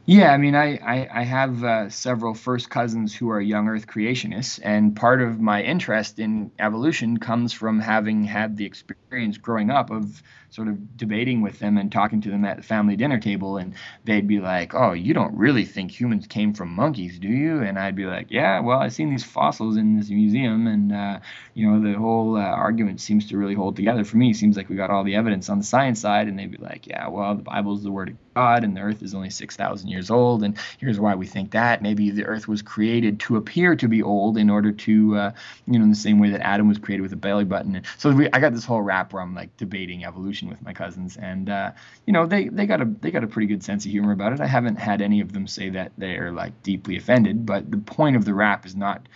Yeah, 0.06 0.32
I 0.32 0.38
mean, 0.38 0.56
I, 0.56 0.76
I, 0.78 1.20
I 1.20 1.22
have 1.22 1.62
uh, 1.62 1.88
several 1.88 2.34
first 2.34 2.68
cousins 2.68 3.14
who 3.14 3.30
are 3.30 3.40
young 3.40 3.68
Earth 3.68 3.86
creationists, 3.86 4.58
and 4.62 4.96
part 4.96 5.22
of 5.22 5.38
my 5.40 5.62
interest 5.62 6.18
in 6.18 6.50
evolution 6.58 7.18
comes 7.18 7.52
from 7.52 7.78
having 7.78 8.24
had 8.24 8.56
the 8.56 8.64
experience 8.64 9.38
growing 9.38 9.70
up 9.70 9.90
of 9.90 10.20
sort 10.48 10.66
of 10.66 10.96
debating 10.96 11.42
with 11.42 11.60
them 11.60 11.76
and 11.78 11.92
talking 11.92 12.20
to 12.22 12.30
them 12.30 12.44
at 12.44 12.56
the 12.56 12.62
family 12.64 12.96
dinner 12.96 13.20
table, 13.20 13.56
and 13.56 13.74
they'd 14.04 14.26
be 14.26 14.40
like, 14.40 14.74
"Oh, 14.74 14.92
you 14.92 15.14
don't 15.14 15.36
really 15.36 15.64
think 15.64 15.92
humans 15.92 16.26
came 16.26 16.54
from 16.54 16.74
monkeys, 16.74 17.18
do 17.20 17.28
you?" 17.28 17.60
And 17.60 17.78
I'd 17.78 17.94
be 17.94 18.06
like, 18.06 18.32
"Yeah, 18.32 18.58
well, 18.60 18.80
I've 18.80 18.92
seen 18.92 19.10
these 19.10 19.22
fossils 19.24 19.76
in 19.76 19.96
this 19.96 20.10
museum, 20.10 20.66
and 20.66 20.92
uh, 20.92 21.20
you 21.54 21.70
know, 21.70 21.80
the 21.80 21.96
whole 21.96 22.36
uh, 22.36 22.40
argument 22.40 23.00
seems 23.00 23.28
to 23.28 23.36
really 23.38 23.54
hold 23.54 23.76
together 23.76 24.02
for 24.04 24.16
me. 24.16 24.30
It 24.30 24.36
seems 24.36 24.56
like 24.56 24.68
we 24.68 24.74
got 24.76 24.90
all 24.90 25.04
the 25.04 25.14
evidence 25.14 25.48
on 25.48 25.58
the 25.58 25.64
science 25.64 26.00
side." 26.00 26.26
And 26.26 26.36
they'd 26.38 26.50
be 26.50 26.58
like, 26.58 26.86
"Yeah, 26.88 27.08
well, 27.08 27.36
the 27.36 27.42
Bible's 27.44 27.84
the 27.84 27.92
word 27.92 28.08
of 28.10 28.16
God, 28.40 28.64
and 28.64 28.74
the 28.74 28.80
Earth 28.80 29.02
is 29.02 29.14
only 29.14 29.28
six 29.28 29.54
thousand 29.54 29.88
years 29.88 30.10
old, 30.10 30.42
and 30.42 30.56
here's 30.78 30.98
why 30.98 31.14
we 31.14 31.26
think 31.26 31.50
that. 31.50 31.82
Maybe 31.82 32.10
the 32.10 32.24
Earth 32.24 32.48
was 32.48 32.62
created 32.62 33.20
to 33.20 33.36
appear 33.36 33.76
to 33.76 33.86
be 33.86 34.02
old 34.02 34.38
in 34.38 34.48
order 34.48 34.72
to, 34.72 35.16
uh, 35.16 35.32
you 35.66 35.78
know, 35.78 35.84
in 35.84 35.90
the 35.90 35.96
same 36.08 36.18
way 36.18 36.30
that 36.30 36.40
Adam 36.40 36.66
was 36.66 36.78
created 36.78 37.02
with 37.02 37.12
a 37.12 37.16
belly 37.16 37.44
button." 37.44 37.76
And 37.76 37.84
so 37.98 38.10
we, 38.12 38.30
I 38.32 38.40
got 38.40 38.54
this 38.54 38.64
whole 38.64 38.80
rap 38.80 39.12
where 39.12 39.22
I'm 39.22 39.34
like 39.34 39.54
debating 39.58 40.06
evolution 40.06 40.48
with 40.48 40.62
my 40.62 40.72
cousins, 40.72 41.18
and 41.18 41.50
uh, 41.50 41.72
you 42.06 42.14
know 42.14 42.24
they 42.24 42.48
they 42.48 42.64
got 42.64 42.80
a 42.80 42.86
they 43.02 43.10
got 43.10 43.24
a 43.24 43.26
pretty 43.26 43.46
good 43.46 43.62
sense 43.62 43.84
of 43.84 43.90
humor 43.90 44.12
about 44.12 44.32
it. 44.32 44.40
I 44.40 44.46
haven't 44.46 44.76
had 44.76 45.02
any 45.02 45.20
of 45.20 45.34
them 45.34 45.46
say 45.46 45.68
that 45.70 45.92
they're 45.98 46.32
like 46.32 46.62
deeply 46.62 46.96
offended, 46.96 47.44
but 47.44 47.70
the 47.70 47.76
point 47.76 48.16
of 48.16 48.24
the 48.24 48.32
rap 48.32 48.64
is 48.64 48.74
not 48.74 49.06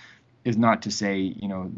is 0.45 0.59
not 0.59 0.83
to 0.83 0.91
say 0.91 1.19
you 1.19 1.49
know 1.49 1.73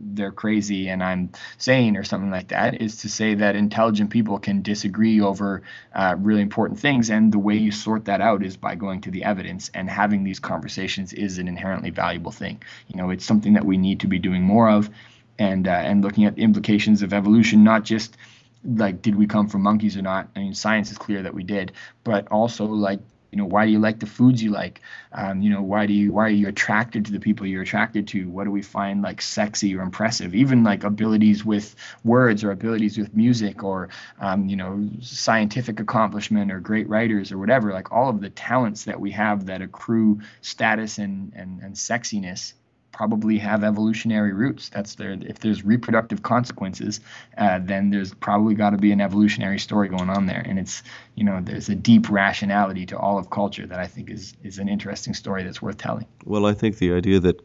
they're 0.00 0.32
crazy 0.32 0.88
and 0.88 1.02
I'm 1.02 1.30
sane 1.58 1.96
or 1.96 2.04
something 2.04 2.30
like 2.30 2.48
that 2.48 2.80
is 2.80 2.96
to 2.98 3.08
say 3.08 3.34
that 3.34 3.56
intelligent 3.56 4.10
people 4.10 4.38
can 4.38 4.62
disagree 4.62 5.20
over 5.20 5.62
uh, 5.94 6.16
really 6.18 6.42
important 6.42 6.80
things. 6.80 7.10
And 7.10 7.32
the 7.32 7.38
way 7.38 7.56
you 7.56 7.70
sort 7.70 8.06
that 8.06 8.20
out 8.20 8.42
is 8.42 8.56
by 8.56 8.74
going 8.74 9.02
to 9.02 9.10
the 9.10 9.24
evidence 9.24 9.70
and 9.74 9.88
having 9.88 10.24
these 10.24 10.40
conversations 10.40 11.12
is 11.12 11.38
an 11.38 11.48
inherently 11.48 11.90
valuable 11.90 12.32
thing. 12.32 12.62
You 12.88 12.96
know, 12.96 13.10
it's 13.10 13.24
something 13.24 13.54
that 13.54 13.64
we 13.64 13.76
need 13.76 14.00
to 14.00 14.06
be 14.06 14.18
doing 14.18 14.42
more 14.42 14.70
of 14.70 14.90
and, 15.38 15.68
uh, 15.68 15.70
and 15.70 16.02
looking 16.02 16.24
at 16.24 16.36
the 16.36 16.42
implications 16.42 17.02
of 17.02 17.12
evolution, 17.12 17.64
not 17.64 17.84
just 17.84 18.16
like 18.64 19.00
did 19.00 19.14
we 19.14 19.26
come 19.26 19.48
from 19.48 19.62
monkeys 19.62 19.96
or 19.96 20.02
not 20.02 20.28
i 20.36 20.38
mean 20.38 20.52
science 20.52 20.90
is 20.90 20.98
clear 20.98 21.22
that 21.22 21.32
we 21.32 21.42
did 21.42 21.72
but 22.04 22.28
also 22.28 22.66
like 22.66 23.00
you 23.30 23.38
know 23.38 23.44
why 23.44 23.66
do 23.66 23.72
you 23.72 23.78
like 23.78 24.00
the 24.00 24.06
foods 24.06 24.42
you 24.42 24.50
like? 24.50 24.80
Um, 25.12 25.40
you 25.42 25.50
know 25.50 25.62
why 25.62 25.86
do 25.86 25.92
you 25.92 26.12
why 26.12 26.26
are 26.26 26.30
you 26.30 26.48
attracted 26.48 27.06
to 27.06 27.12
the 27.12 27.20
people 27.20 27.46
you're 27.46 27.62
attracted 27.62 28.08
to? 28.08 28.28
What 28.28 28.44
do 28.44 28.50
we 28.50 28.62
find 28.62 29.02
like 29.02 29.22
sexy 29.22 29.74
or 29.76 29.82
impressive? 29.82 30.34
Even 30.34 30.64
like 30.64 30.84
abilities 30.84 31.44
with 31.44 31.74
words 32.04 32.44
or 32.44 32.50
abilities 32.50 32.98
with 32.98 33.14
music 33.14 33.62
or 33.62 33.88
um, 34.20 34.46
you 34.48 34.56
know 34.56 34.88
scientific 35.00 35.80
accomplishment 35.80 36.50
or 36.50 36.60
great 36.60 36.88
writers 36.88 37.32
or 37.32 37.38
whatever. 37.38 37.72
Like 37.72 37.92
all 37.92 38.08
of 38.08 38.20
the 38.20 38.30
talents 38.30 38.84
that 38.84 39.00
we 39.00 39.12
have 39.12 39.46
that 39.46 39.62
accrue 39.62 40.20
status 40.40 40.98
and 40.98 41.32
and, 41.34 41.60
and 41.60 41.74
sexiness 41.74 42.54
probably 42.92 43.38
have 43.38 43.64
evolutionary 43.64 44.32
roots. 44.32 44.68
That's 44.68 44.94
there. 44.94 45.16
If 45.20 45.38
there's 45.38 45.64
reproductive 45.64 46.22
consequences, 46.22 47.00
uh, 47.36 47.60
then 47.62 47.90
there's 47.90 48.12
probably 48.14 48.54
got 48.54 48.70
to 48.70 48.78
be 48.78 48.92
an 48.92 49.00
evolutionary 49.00 49.58
story 49.58 49.88
going 49.88 50.10
on 50.10 50.26
there. 50.26 50.42
And 50.44 50.58
it's 50.58 50.82
you 51.14 51.24
know 51.24 51.40
there's 51.42 51.68
a 51.68 51.74
deep 51.74 52.10
rationality 52.10 52.86
to 52.86 52.98
all 52.98 53.18
of 53.18 53.30
culture 53.30 53.66
that 53.66 53.78
I 53.78 53.86
think 53.86 54.10
is 54.10 54.34
is 54.42 54.58
an 54.58 54.68
interesting 54.68 55.14
story 55.14 55.44
that's 55.44 55.62
worth 55.62 55.78
telling. 55.78 56.06
Well, 56.24 56.46
I 56.46 56.54
think 56.54 56.78
the 56.78 56.92
idea 56.92 57.20
that 57.20 57.40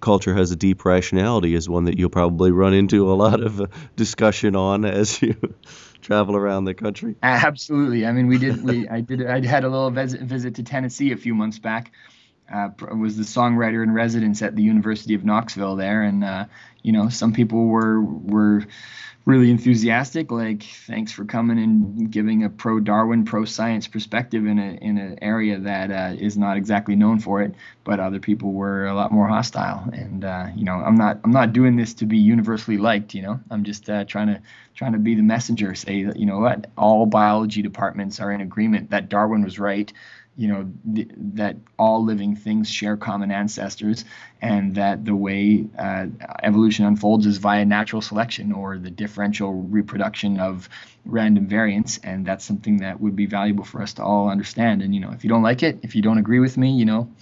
culture 0.00 0.34
has 0.34 0.50
a 0.50 0.56
deep 0.56 0.84
rationality 0.84 1.54
is 1.54 1.68
one 1.68 1.84
that 1.84 1.98
you'll 1.98 2.10
probably 2.10 2.50
run 2.50 2.74
into 2.74 3.10
a 3.10 3.14
lot 3.14 3.42
of 3.42 3.60
uh, 3.60 3.66
discussion 3.96 4.56
on 4.56 4.84
as 5.00 5.20
you 5.22 5.36
travel 6.00 6.36
around 6.36 6.64
the 6.64 6.74
country. 6.74 7.16
Absolutely. 7.22 8.06
I 8.06 8.12
mean, 8.12 8.26
we 8.26 8.38
did. 8.38 8.64
We 8.64 8.88
I 8.88 9.00
did. 9.00 9.26
I 9.26 9.44
had 9.46 9.64
a 9.64 9.68
little 9.68 9.90
visit, 9.90 10.22
visit 10.22 10.56
to 10.56 10.62
Tennessee 10.62 11.12
a 11.12 11.16
few 11.16 11.34
months 11.34 11.58
back 11.58 11.92
uh, 12.52 12.70
was 12.94 13.16
the 13.16 13.22
songwriter 13.22 13.82
in 13.82 13.92
residence 13.92 14.42
at 14.42 14.56
the 14.56 14.62
University 14.62 15.14
of 15.14 15.24
Knoxville 15.24 15.76
there, 15.76 16.02
and 16.02 16.24
uh, 16.24 16.44
you 16.82 16.92
know 16.92 17.08
some 17.08 17.32
people 17.32 17.66
were 17.66 18.00
were 18.00 18.64
really 19.26 19.50
enthusiastic, 19.50 20.30
like 20.30 20.62
thanks 20.62 21.12
for 21.12 21.24
coming 21.24 21.58
and 21.58 22.10
giving 22.10 22.44
a 22.44 22.50
pro 22.50 22.80
Darwin, 22.80 23.24
pro 23.24 23.44
science 23.44 23.86
perspective 23.86 24.46
in 24.46 24.58
a 24.58 24.72
in 24.82 24.98
an 24.98 25.18
area 25.22 25.58
that 25.58 25.90
uh, 25.90 26.16
is 26.18 26.36
not 26.36 26.56
exactly 26.56 26.96
known 26.96 27.20
for 27.20 27.42
it. 27.42 27.54
But 27.84 28.00
other 28.00 28.18
people 28.18 28.52
were 28.52 28.86
a 28.86 28.94
lot 28.94 29.12
more 29.12 29.28
hostile, 29.28 29.88
and 29.92 30.24
uh, 30.24 30.48
you 30.56 30.64
know 30.64 30.74
I'm 30.74 30.96
not 30.96 31.20
I'm 31.24 31.32
not 31.32 31.52
doing 31.52 31.76
this 31.76 31.94
to 31.94 32.06
be 32.06 32.18
universally 32.18 32.78
liked. 32.78 33.14
You 33.14 33.22
know 33.22 33.40
I'm 33.50 33.64
just 33.64 33.88
uh, 33.88 34.04
trying 34.04 34.28
to 34.28 34.40
trying 34.74 34.92
to 34.92 34.98
be 34.98 35.14
the 35.14 35.22
messenger, 35.22 35.74
say 35.74 36.04
that 36.04 36.16
you 36.16 36.26
know 36.26 36.40
what 36.40 36.66
all 36.76 37.06
biology 37.06 37.62
departments 37.62 38.20
are 38.20 38.32
in 38.32 38.40
agreement 38.40 38.90
that 38.90 39.08
Darwin 39.08 39.44
was 39.44 39.58
right 39.58 39.92
you 40.40 40.48
know 40.48 40.72
th- 40.94 41.10
that 41.34 41.56
all 41.78 42.02
living 42.02 42.34
things 42.34 42.70
share 42.70 42.96
common 42.96 43.30
ancestors 43.30 44.06
and 44.40 44.74
that 44.74 45.04
the 45.04 45.14
way 45.14 45.66
uh, 45.78 46.06
evolution 46.42 46.86
unfolds 46.86 47.26
is 47.26 47.36
via 47.36 47.64
natural 47.66 48.00
selection 48.00 48.50
or 48.50 48.78
the 48.78 48.88
differential 48.88 49.52
reproduction 49.52 50.40
of 50.40 50.66
random 51.04 51.46
variants 51.46 51.98
and 51.98 52.24
that's 52.24 52.42
something 52.42 52.78
that 52.78 52.98
would 53.02 53.14
be 53.14 53.26
valuable 53.26 53.64
for 53.64 53.82
us 53.82 53.92
to 53.92 54.02
all 54.02 54.30
understand. 54.30 54.80
And 54.80 54.94
you 54.94 55.00
know 55.00 55.12
if 55.12 55.24
you 55.24 55.28
don't 55.28 55.42
like 55.42 55.62
it 55.62 55.78
if 55.82 55.94
you 55.94 56.00
don't 56.00 56.16
agree 56.16 56.40
with 56.40 56.56
me 56.56 56.70
you 56.72 56.86
know 56.86 57.12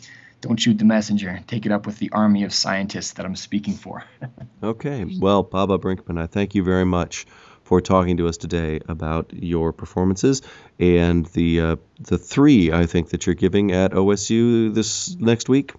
don't 0.41 0.61
shoot 0.61 0.79
the 0.79 0.85
messenger. 0.85 1.41
Take 1.49 1.67
it 1.67 1.73
up 1.73 1.85
with 1.85 1.99
the 1.99 2.11
army 2.13 2.45
of 2.45 2.55
scientists 2.55 3.15
that 3.15 3.27
i'm 3.27 3.37
speaking 3.37 3.75
for. 3.75 4.05
Okay. 4.61 5.05
Well 5.21 5.45
baba 5.45 5.79
brinkman 5.79 6.19
i 6.21 6.27
thank 6.27 6.55
you 6.55 6.65
very 6.65 6.85
much 6.85 7.27
for 7.69 7.83
talking 7.83 8.17
to 8.17 8.27
us 8.27 8.39
today 8.39 8.81
about 8.89 9.31
your 9.35 9.75
performances 9.75 10.41
and 10.81 11.27
the 11.27 11.61
uh, 11.61 11.77
the 12.01 12.17
three 12.17 12.73
I 12.73 12.87
think 12.87 13.11
that 13.11 13.27
you're 13.27 13.35
giving 13.35 13.73
at 13.73 13.93
OSU 13.93 14.73
this 14.73 15.15
next 15.17 15.51
week. 15.51 15.75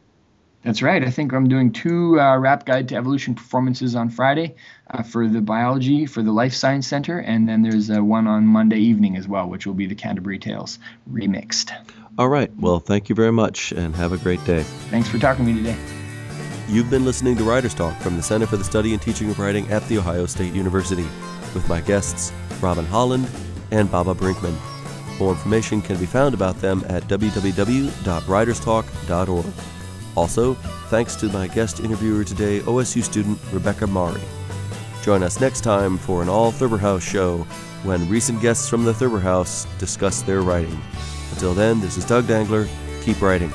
That's 0.64 0.84
right. 0.84 1.04
I 1.04 1.10
think 1.10 1.34
I'm 1.34 1.48
doing 1.48 1.72
two 1.72 2.20
uh, 2.20 2.38
Rap 2.38 2.66
Guide 2.68 2.90
to 2.90 2.96
Evolution 2.96 3.34
performances 3.34 3.96
on 3.96 4.10
Friday 4.10 4.56
uh, 4.92 5.02
for 5.02 5.28
the 5.28 5.42
biology 5.42 6.06
for 6.06 6.22
the 6.22 6.32
Life 6.32 6.54
Science 6.54 6.86
Center, 6.86 7.18
and 7.18 7.50
then 7.50 7.64
there's 7.64 7.90
uh, 7.90 8.04
one 8.04 8.28
on 8.28 8.46
Monday 8.46 8.78
evening 8.78 9.18
as 9.18 9.28
well, 9.28 9.48
which 9.48 9.66
will 9.66 9.74
be 9.74 9.88
the 9.88 9.96
Canterbury 9.96 10.38
Tales 10.38 10.78
remixed. 11.12 11.72
All 12.20 12.30
right. 12.30 12.52
Well, 12.58 12.80
thank 12.80 13.10
you 13.10 13.16
very 13.16 13.32
much, 13.32 13.72
and 13.72 13.96
have 13.96 14.12
a 14.12 14.18
great 14.18 14.44
day. 14.46 14.62
Thanks 14.92 15.10
for 15.10 15.18
talking 15.18 15.46
to 15.46 15.52
me 15.52 15.64
today. 15.64 15.78
You've 16.68 16.92
been 16.92 17.06
listening 17.06 17.36
to 17.38 17.44
Writers 17.44 17.74
Talk 17.74 17.98
from 17.98 18.16
the 18.16 18.22
Center 18.22 18.46
for 18.46 18.58
the 18.58 18.64
Study 18.64 18.94
and 18.94 19.02
Teaching 19.02 19.32
of 19.32 19.40
Writing 19.40 19.68
at 19.72 19.88
The 19.88 19.98
Ohio 19.98 20.28
State 20.28 20.54
University 20.54 21.08
with 21.54 21.70
my 21.70 21.82
guests 21.82 22.34
Robin 22.62 22.86
Holland 22.86 23.28
and 23.72 23.92
Baba 23.92 24.14
Brinkman. 24.14 24.56
More 25.20 25.32
information 25.32 25.82
can 25.82 25.98
be 25.98 26.06
found 26.06 26.34
about 26.34 26.62
them 26.62 26.84
at 26.88 27.04
www.writerstalk.org. 27.04 29.46
Also, 30.16 30.54
thanks 30.90 31.16
to 31.18 31.28
my 31.28 31.48
guest 31.48 31.80
interviewer 31.80 32.24
today, 32.24 32.60
OSU 32.62 33.04
student 33.04 33.40
Rebecca 33.52 33.88
Marrie. 33.88 34.22
Join 35.04 35.24
us 35.24 35.40
next 35.40 35.62
time 35.62 35.98
for 35.98 36.22
an 36.22 36.30
all 36.30 36.52
Thurber 36.52 36.78
House 36.78 37.04
show 37.04 37.40
when 37.84 38.10
recent 38.10 38.42
guests 38.42 38.68
from 38.68 38.84
the 38.84 38.94
Thurber 38.94 39.20
House 39.20 39.66
discuss 39.78 40.22
their 40.22 40.42
writing. 40.42 40.80
Until 41.32 41.54
then, 41.54 41.80
this 41.80 41.98
is 41.98 42.06
Doug 42.06 42.28
Dangler. 42.28 42.68
Keep 43.02 43.22
writing. 43.22 43.52